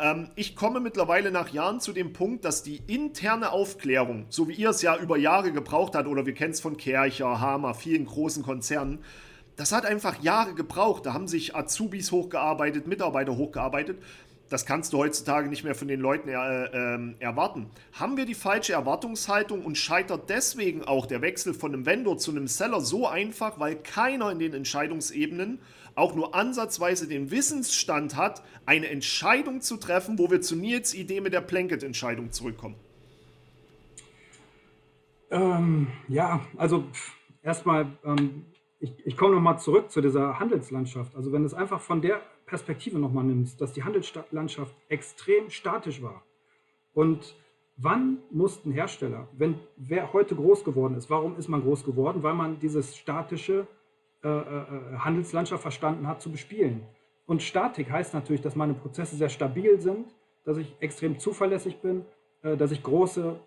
[0.00, 4.54] Ähm, ich komme mittlerweile nach Jahren zu dem Punkt, dass die interne Aufklärung, so wie
[4.54, 8.06] ihr es ja über Jahre gebraucht habt, oder wir kennen es von Kercher, Hamer, vielen
[8.06, 9.00] großen Konzernen,
[9.56, 11.04] das hat einfach Jahre gebraucht.
[11.04, 13.98] Da haben sich Azubis hochgearbeitet, Mitarbeiter hochgearbeitet.
[14.48, 17.70] Das kannst du heutzutage nicht mehr von den Leuten er, äh, erwarten.
[17.92, 22.30] Haben wir die falsche Erwartungshaltung und scheitert deswegen auch der Wechsel von einem Vendor zu
[22.30, 25.60] einem Seller so einfach, weil keiner in den Entscheidungsebenen
[25.94, 31.20] auch nur ansatzweise den Wissensstand hat, eine Entscheidung zu treffen, wo wir zu Nils Idee
[31.20, 32.76] mit der Planket-Entscheidung zurückkommen?
[35.30, 36.84] Ähm, ja, also
[37.42, 38.46] erstmal, ähm,
[38.80, 41.14] ich, ich komme nochmal zurück zu dieser Handelslandschaft.
[41.14, 46.24] Also wenn es einfach von der Perspektive nochmal nimmst, dass die Handelslandschaft extrem statisch war
[46.92, 47.34] und
[47.82, 52.22] Wann mussten Hersteller, wenn wer heute groß geworden ist, warum ist man groß geworden?
[52.22, 53.66] Weil man dieses statische
[54.22, 54.64] äh, äh,
[54.98, 56.82] Handelslandschaft verstanden hat zu bespielen.
[57.26, 60.14] Und Statik heißt natürlich, dass meine Prozesse sehr stabil sind,
[60.44, 62.04] dass ich extrem zuverlässig bin,
[62.42, 63.38] äh, dass ich große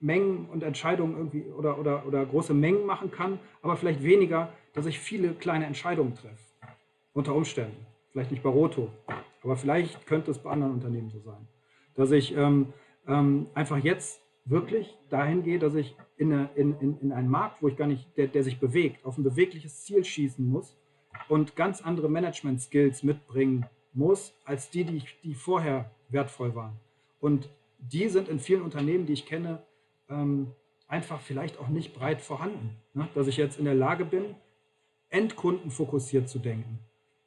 [0.00, 4.86] Mengen und Entscheidungen irgendwie oder, oder, oder große Mengen machen kann, aber vielleicht weniger, dass
[4.86, 6.36] ich viele kleine Entscheidungen treffe.
[7.12, 7.86] Unter Umständen.
[8.12, 8.90] Vielleicht nicht bei Roto,
[9.42, 11.48] aber vielleicht könnte es bei anderen Unternehmen so sein.
[11.94, 12.72] Dass ich ähm,
[13.06, 17.62] ähm, einfach jetzt wirklich dahin gehe, dass ich in, eine, in, in, in einen Markt,
[17.62, 20.76] wo ich gar nicht, der, der sich bewegt, auf ein bewegliches Ziel schießen muss
[21.28, 26.78] und ganz andere Management-Skills mitbringen muss, als die, die, die vorher wertvoll waren.
[27.20, 29.62] Und die sind in vielen Unternehmen, die ich kenne,
[30.08, 30.52] ähm,
[30.88, 32.76] einfach vielleicht auch nicht breit vorhanden.
[32.94, 33.08] Ne?
[33.14, 34.36] Dass ich jetzt in der Lage bin,
[35.08, 36.78] endkundenfokussiert zu denken.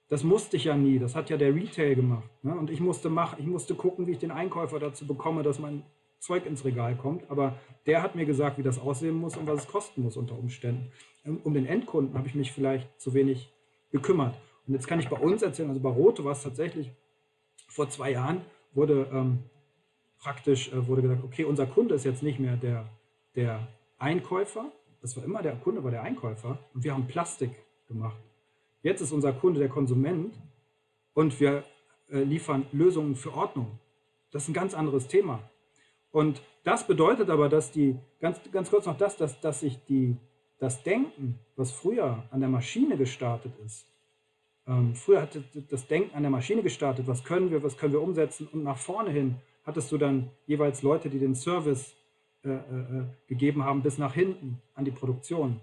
[0.08, 2.30] Das musste ich ja nie, das hat ja der Retail gemacht.
[2.44, 2.56] Ne?
[2.56, 5.84] Und ich musste, mach, ich musste gucken, wie ich den Einkäufer dazu bekomme, dass mein
[6.20, 7.56] Zeug ins Regal kommt, aber
[7.86, 10.92] der hat mir gesagt, wie das aussehen muss und was es kosten muss unter Umständen.
[11.26, 13.52] Ähm, um den Endkunden habe ich mich vielleicht zu wenig
[13.92, 14.36] gekümmert.
[14.68, 16.92] Und jetzt kann ich bei uns erzählen, also bei Rote war es tatsächlich,
[17.68, 18.42] vor zwei Jahren
[18.74, 19.44] wurde ähm,
[20.20, 22.86] praktisch äh, wurde gesagt, okay, unser Kunde ist jetzt nicht mehr der,
[23.36, 23.68] der
[23.98, 27.52] Einkäufer, das war immer der Kunde, war der Einkäufer und wir haben Plastik
[27.88, 28.18] gemacht.
[28.82, 30.36] Jetzt ist unser Kunde der Konsument
[31.14, 31.64] und wir
[32.10, 33.80] äh, liefern Lösungen für Ordnung.
[34.32, 35.50] Das ist ein ganz anderes Thema.
[36.12, 40.18] Und das bedeutet aber, dass die, ganz, ganz kurz noch das, dass, dass sich die,
[40.60, 43.86] das Denken, was früher an der Maschine gestartet ist,
[44.68, 48.02] ähm, früher hatte das Denken an der Maschine gestartet, was können wir, was können wir
[48.02, 51.96] umsetzen und nach vorne hin hattest du dann jeweils Leute, die den Service
[52.44, 55.60] äh, äh, äh gegeben haben bis nach hinten an die Produktion.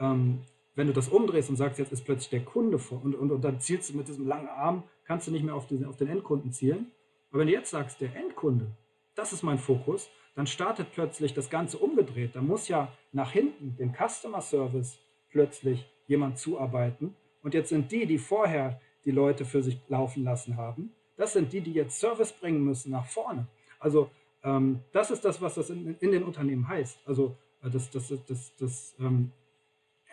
[0.00, 0.40] Ähm,
[0.74, 3.42] wenn du das umdrehst und sagst, jetzt ist plötzlich der Kunde vor und, und, und
[3.42, 6.08] dann zielst du mit diesem langen Arm, kannst du nicht mehr auf den, auf den
[6.08, 6.92] Endkunden zielen.
[7.30, 8.70] Aber wenn du jetzt sagst, der Endkunde,
[9.18, 12.36] das ist mein Fokus, dann startet plötzlich das Ganze umgedreht.
[12.36, 14.98] Da muss ja nach hinten dem Customer Service
[15.30, 17.16] plötzlich jemand zuarbeiten.
[17.42, 21.52] Und jetzt sind die, die vorher die Leute für sich laufen lassen haben, das sind
[21.52, 23.48] die, die jetzt Service bringen müssen nach vorne.
[23.80, 24.08] Also
[24.44, 27.00] ähm, das ist das, was das in, in den Unternehmen heißt.
[27.04, 29.32] Also äh, das, das, das, das ähm,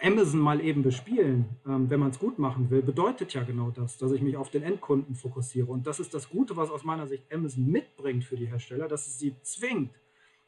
[0.01, 3.97] Amazon mal eben bespielen, ähm, wenn man es gut machen will, bedeutet ja genau das,
[3.97, 5.67] dass ich mich auf den Endkunden fokussiere.
[5.67, 9.07] Und das ist das Gute, was aus meiner Sicht Amazon mitbringt für die Hersteller, dass
[9.07, 9.91] es sie zwingt,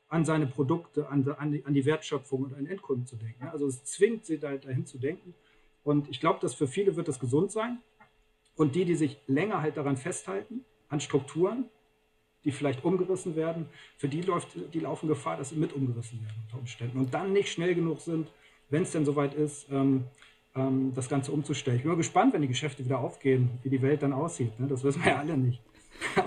[0.09, 3.43] an seine Produkte, an, an, die, an die Wertschöpfung und an den Endkunden zu denken.
[3.47, 5.33] Also es zwingt sie da, dahin zu denken.
[5.83, 7.79] Und ich glaube, dass für viele wird das gesund sein.
[8.55, 11.65] Und die, die sich länger halt daran festhalten, an Strukturen,
[12.45, 13.67] die vielleicht umgerissen werden,
[13.97, 17.33] für die, läuft, die laufen Gefahr, dass sie mit umgerissen werden unter Umständen und dann
[17.33, 18.31] nicht schnell genug sind,
[18.69, 20.05] wenn es denn soweit ist, ähm,
[20.55, 21.77] ähm, das Ganze umzustellen.
[21.77, 24.59] Ich bin mal gespannt, wenn die Geschäfte wieder aufgehen, wie die Welt dann aussieht.
[24.59, 24.67] Ne?
[24.67, 25.61] Das wissen wir ja alle nicht.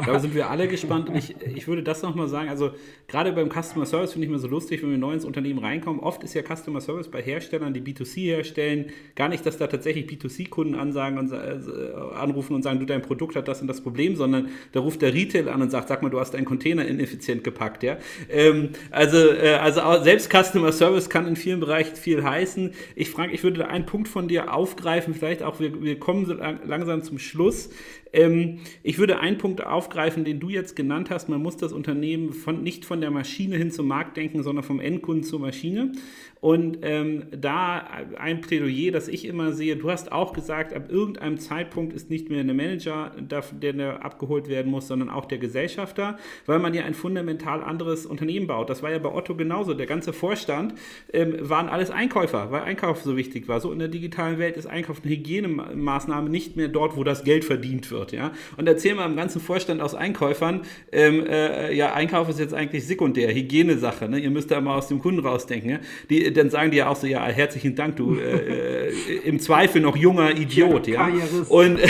[0.07, 1.11] Da sind wir alle gespannt.
[1.15, 2.71] Ich, ich würde das nochmal sagen, also
[3.09, 6.01] gerade beim Customer Service finde ich mir so lustig, wenn wir neu ins Unternehmen reinkommen.
[6.01, 10.07] Oft ist ja Customer Service bei Herstellern, die B2C herstellen, gar nicht, dass da tatsächlich
[10.07, 14.17] B2C-Kunden ansagen und äh, anrufen und sagen, du, dein Produkt hat das und das Problem,
[14.17, 17.45] sondern da ruft der Retail an und sagt, sag mal, du hast deinen Container ineffizient
[17.45, 17.83] gepackt.
[17.83, 17.99] Ja?
[18.29, 22.73] Ähm, also, äh, also selbst Customer Service kann in vielen Bereichen viel heißen.
[22.97, 26.27] Ich frage, ich würde da einen Punkt von dir aufgreifen, vielleicht auch, wir, wir kommen
[26.27, 27.71] so lang, langsam zum Schluss.
[28.13, 31.29] Ähm, ich würde einen Punkt aufgreifen, den du jetzt genannt hast.
[31.29, 34.81] Man muss das Unternehmen von, nicht von der Maschine hin zum Markt denken, sondern vom
[34.81, 35.93] Endkunden zur Maschine.
[36.41, 37.87] Und ähm, da
[38.19, 42.31] ein Plädoyer, das ich immer sehe, du hast auch gesagt, ab irgendeinem Zeitpunkt ist nicht
[42.31, 46.95] mehr der Manager, der, abgeholt werden muss, sondern auch der Gesellschafter, weil man ja ein
[46.95, 48.71] fundamental anderes Unternehmen baut.
[48.71, 49.75] Das war ja bei Otto genauso.
[49.75, 50.75] Der ganze Vorstand
[51.13, 53.61] ähm, waren alles Einkäufer, weil Einkauf so wichtig war.
[53.61, 57.45] So in der digitalen Welt ist Einkauf eine Hygienemaßnahme nicht mehr dort, wo das Geld
[57.45, 58.13] verdient wird.
[58.13, 58.33] Ja?
[58.57, 62.87] Und erzähl mal im ganzen Vorstand aus Einkäufern, ähm, äh, ja, Einkauf ist jetzt eigentlich
[62.87, 64.09] sekundär, Hygienesache.
[64.09, 64.19] Ne?
[64.21, 65.71] Ihr müsst da mal aus dem Kunden rausdenken.
[65.71, 65.79] Ja?
[66.09, 69.81] Die, dann sagen die ja auch so, ja, herzlichen Dank, du äh, äh im Zweifel
[69.81, 71.09] noch junger Idiot, ja.
[71.49, 71.81] Und,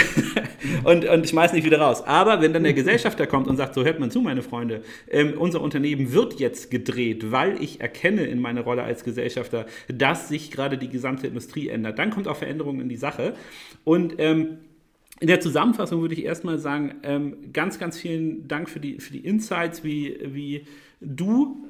[0.85, 2.03] und, und schmeiß nicht wieder raus.
[2.07, 5.35] Aber wenn dann der Gesellschafter kommt und sagt, so hört man zu, meine Freunde, ähm,
[5.37, 10.51] unser Unternehmen wird jetzt gedreht, weil ich erkenne in meiner Rolle als Gesellschafter, dass sich
[10.51, 13.35] gerade die gesamte Industrie ändert, dann kommt auch Veränderung in die Sache.
[13.85, 14.59] Und ähm,
[15.21, 19.13] in der Zusammenfassung würde ich erstmal sagen, ähm, ganz, ganz vielen Dank für die, für
[19.13, 20.65] die Insights, wie, wie
[21.01, 21.70] du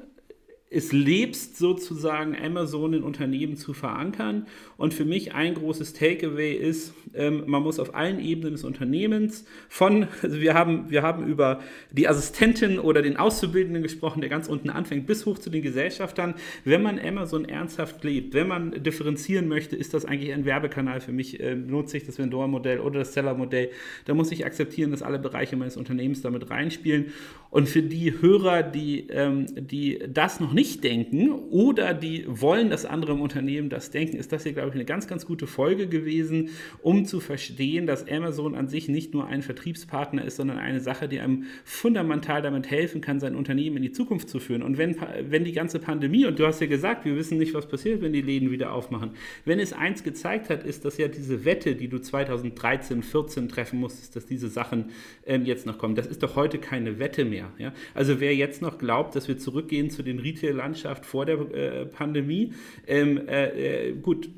[0.73, 4.47] es lebst sozusagen Amazon in Unternehmen zu verankern.
[4.77, 9.43] Und für mich ein großes Takeaway ist, ähm, man muss auf allen Ebenen des Unternehmens
[9.67, 11.59] von, also wir haben, wir haben über
[11.91, 16.35] die Assistentin oder den Auszubildenden gesprochen, der ganz unten anfängt, bis hoch zu den Gesellschaftern.
[16.63, 21.11] Wenn man Amazon ernsthaft lebt, wenn man differenzieren möchte, ist das eigentlich ein Werbekanal für
[21.11, 23.71] mich, äh, nutze ich das Vendor-Modell oder das Seller-Modell,
[24.05, 27.07] da muss ich akzeptieren, dass alle Bereiche meines Unternehmens damit reinspielen.
[27.49, 32.85] Und für die Hörer, die, ähm, die das noch nicht denken oder die wollen, dass
[32.85, 35.87] andere im Unternehmen das denken, ist das hier, glaube ich, eine ganz, ganz gute Folge
[35.87, 36.49] gewesen,
[36.81, 41.07] um zu verstehen, dass Amazon an sich nicht nur ein Vertriebspartner ist, sondern eine Sache,
[41.07, 44.63] die einem fundamental damit helfen kann, sein Unternehmen in die Zukunft zu führen.
[44.63, 44.95] Und wenn,
[45.29, 48.13] wenn die ganze Pandemie, und du hast ja gesagt, wir wissen nicht, was passiert, wenn
[48.13, 49.11] die Läden wieder aufmachen,
[49.45, 53.79] wenn es eins gezeigt hat, ist, dass ja diese Wette, die du 2013, 2014 treffen
[53.79, 54.91] musstest, dass diese Sachen
[55.25, 57.51] ähm, jetzt noch kommen, das ist doch heute keine Wette mehr.
[57.57, 57.73] Ja?
[57.93, 60.19] Also wer jetzt noch glaubt, dass wir zurückgehen zu den
[60.51, 62.53] Retail-Landschaft vor der äh, Pandemie,
[62.87, 64.29] ähm, äh, äh, gut,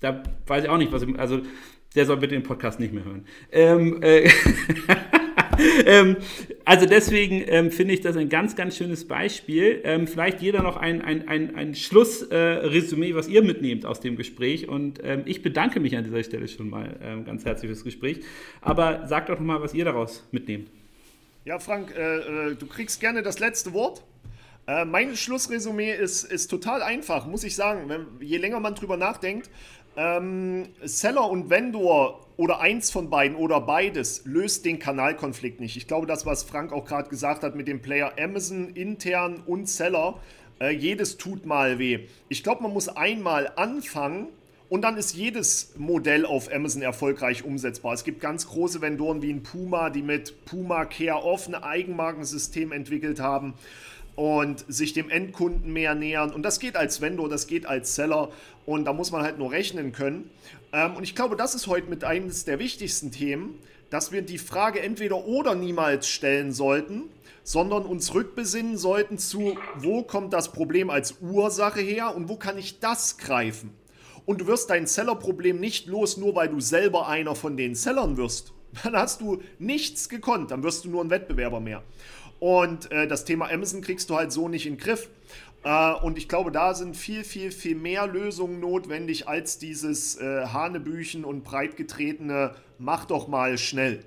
[0.00, 1.40] da weiß ich auch nicht, was ich, also
[1.94, 3.26] der soll bitte den Podcast nicht mehr hören.
[3.50, 4.28] Ähm, äh,
[5.86, 6.16] ähm,
[6.64, 9.80] also deswegen ähm, finde ich das ein ganz, ganz schönes Beispiel.
[9.84, 14.16] Ähm, vielleicht jeder noch ein, ein, ein, ein Schlussresümee, äh, was ihr mitnehmt aus dem
[14.16, 14.68] Gespräch.
[14.68, 18.20] Und ähm, ich bedanke mich an dieser Stelle schon mal ähm, ganz herzlich fürs Gespräch.
[18.62, 20.70] Aber sagt doch mal, was ihr daraus mitnehmt.
[21.44, 24.02] Ja, Frank, äh, äh, du kriegst gerne das letzte Wort.
[24.66, 27.88] Äh, mein Schlussresümee ist, ist total einfach, muss ich sagen.
[27.88, 29.50] Wenn, je länger man drüber nachdenkt,
[29.96, 35.76] ähm, Seller und Vendor oder eins von beiden oder beides löst den Kanalkonflikt nicht.
[35.76, 39.68] Ich glaube, das, was Frank auch gerade gesagt hat mit dem Player Amazon intern und
[39.68, 40.18] Seller,
[40.60, 42.06] äh, jedes tut mal weh.
[42.28, 44.28] Ich glaube, man muss einmal anfangen
[44.70, 47.92] und dann ist jedes Modell auf Amazon erfolgreich umsetzbar.
[47.92, 52.72] Es gibt ganz große Vendoren wie ein Puma, die mit Puma Care Off ein Eigenmarkensystem
[52.72, 53.54] entwickelt haben
[54.14, 56.32] und sich dem Endkunden mehr nähern.
[56.32, 58.30] Und das geht als Vendor, das geht als Seller.
[58.66, 60.30] Und da muss man halt nur rechnen können.
[60.72, 63.58] Ähm, und ich glaube, das ist heute mit eines der wichtigsten Themen,
[63.90, 67.04] dass wir die Frage entweder oder niemals stellen sollten,
[67.44, 72.56] sondern uns rückbesinnen sollten zu, wo kommt das Problem als Ursache her und wo kann
[72.56, 73.70] ich das greifen?
[74.26, 78.16] und du wirst dein Sellerproblem nicht los, nur weil du selber einer von den Sellern
[78.16, 78.52] wirst.
[78.84, 81.82] Dann hast du nichts gekonnt, dann wirst du nur ein Wettbewerber mehr.
[82.42, 85.08] Und äh, das Thema Amazon kriegst du halt so nicht in den Griff.
[85.62, 90.46] Äh, und ich glaube, da sind viel, viel, viel mehr Lösungen notwendig als dieses äh,
[90.46, 94.00] Hanebüchen und breitgetretene, mach doch mal schnell.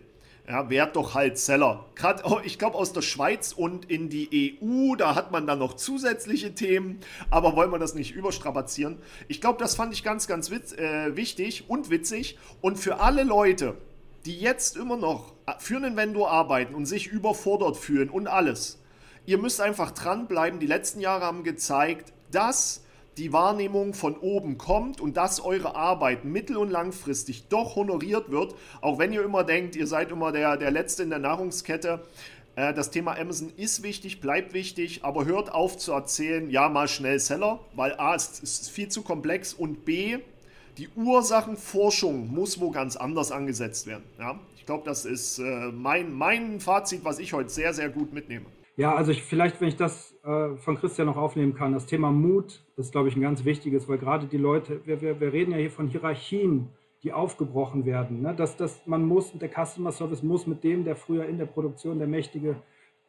[0.49, 1.86] Ja, werd doch halt Seller.
[1.95, 5.77] Gerade, ich glaube, aus der Schweiz und in die EU, da hat man dann noch
[5.77, 8.97] zusätzliche Themen, aber wollen wir das nicht überstrapazieren.
[9.29, 12.38] Ich glaube, das fand ich ganz, ganz witz, äh, wichtig und witzig.
[12.59, 13.77] Und für alle Leute,
[14.26, 18.82] die jetzt immer noch für einen Vendor arbeiten und sich überfordert fühlen und alles,
[19.26, 20.59] ihr müsst einfach dranbleiben.
[20.59, 22.82] Die letzten Jahre haben gezeigt, dass
[23.17, 28.55] die Wahrnehmung von oben kommt und dass eure Arbeit mittel- und langfristig doch honoriert wird,
[28.82, 32.01] auch wenn ihr immer denkt, ihr seid immer der, der Letzte in der Nahrungskette.
[32.55, 36.88] Äh, das Thema Amazon ist wichtig, bleibt wichtig, aber hört auf zu erzählen, ja, mal
[36.88, 40.19] schnell Seller, weil A, es ist viel zu komplex und B,
[40.78, 44.03] die Ursachenforschung muss wo ganz anders angesetzt werden.
[44.19, 44.39] Ja?
[44.55, 48.45] Ich glaube, das ist äh, mein, mein Fazit, was ich heute sehr, sehr gut mitnehme.
[48.78, 52.11] Ja, also ich, vielleicht, wenn ich das äh, von Christian noch aufnehmen kann, das Thema
[52.11, 55.51] Mut ist, glaube ich, ein ganz wichtiges, weil gerade die Leute, wir, wir, wir reden
[55.51, 56.69] ja hier von Hierarchien,
[57.03, 58.21] die aufgebrochen werden.
[58.21, 58.34] Ne?
[58.36, 61.99] Dass, dass man muss, der Customer Service muss mit dem, der früher in der Produktion
[61.99, 62.57] der mächtige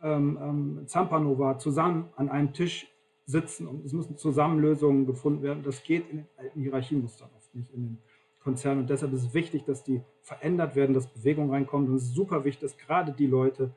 [0.02, 2.86] ähm, ähm, Zampano war, zusammen an einem Tisch
[3.24, 5.62] sitzen und es müssen Zusammenlösungen gefunden werden.
[5.64, 7.98] Das geht in den alten Hierarchiemustern oft nicht in den
[8.40, 12.04] Konzernen und deshalb ist es wichtig, dass die verändert werden, dass Bewegung reinkommt und es
[12.04, 13.72] ist super wichtig, dass gerade die Leute,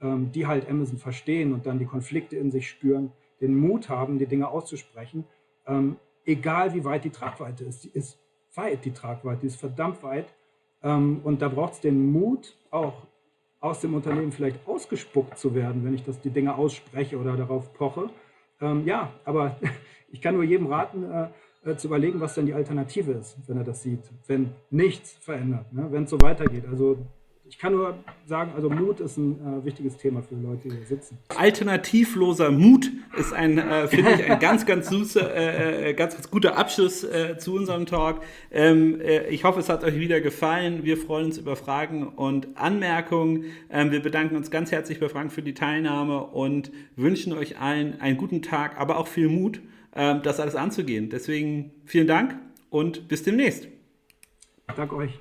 [0.00, 4.18] ähm, die halt Amazon verstehen und dann die Konflikte in sich spüren, den Mut haben,
[4.18, 5.24] die Dinge auszusprechen,
[5.66, 7.84] ähm, egal wie weit die Tragweite ist.
[7.84, 8.18] Die ist
[8.54, 10.32] weit, die Tragweite, die ist verdammt weit.
[10.82, 13.06] Ähm, und da braucht es den Mut, auch
[13.60, 17.72] aus dem Unternehmen vielleicht ausgespuckt zu werden, wenn ich das, die Dinge ausspreche oder darauf
[17.72, 18.10] poche.
[18.60, 19.56] Ähm, ja, aber
[20.08, 21.28] ich kann nur jedem raten, äh,
[21.64, 25.72] äh, zu überlegen, was denn die Alternative ist, wenn er das sieht, wenn nichts verändert,
[25.72, 25.86] ne?
[25.90, 26.64] wenn es so weitergeht.
[26.70, 26.98] Also
[27.46, 30.86] ich kann nur sagen, also Mut ist ein äh, wichtiges Thema für Leute, die hier
[30.86, 31.18] sitzen.
[31.28, 36.30] Alternativloser Mut ist ein, äh, finde ich, ein ganz, ganz süßer, äh, äh, ganz, ganz
[36.30, 38.22] guter Abschluss äh, zu unserem Talk.
[38.50, 40.84] Ähm, äh, ich hoffe, es hat euch wieder gefallen.
[40.84, 43.44] Wir freuen uns über Fragen und Anmerkungen.
[43.70, 48.00] Ähm, wir bedanken uns ganz herzlich bei Frank für die Teilnahme und wünschen euch allen
[48.00, 49.60] einen guten Tag, aber auch viel Mut,
[49.94, 51.08] das alles anzugehen.
[51.08, 52.36] Deswegen vielen Dank
[52.70, 53.68] und bis demnächst.
[54.76, 55.18] Danke euch.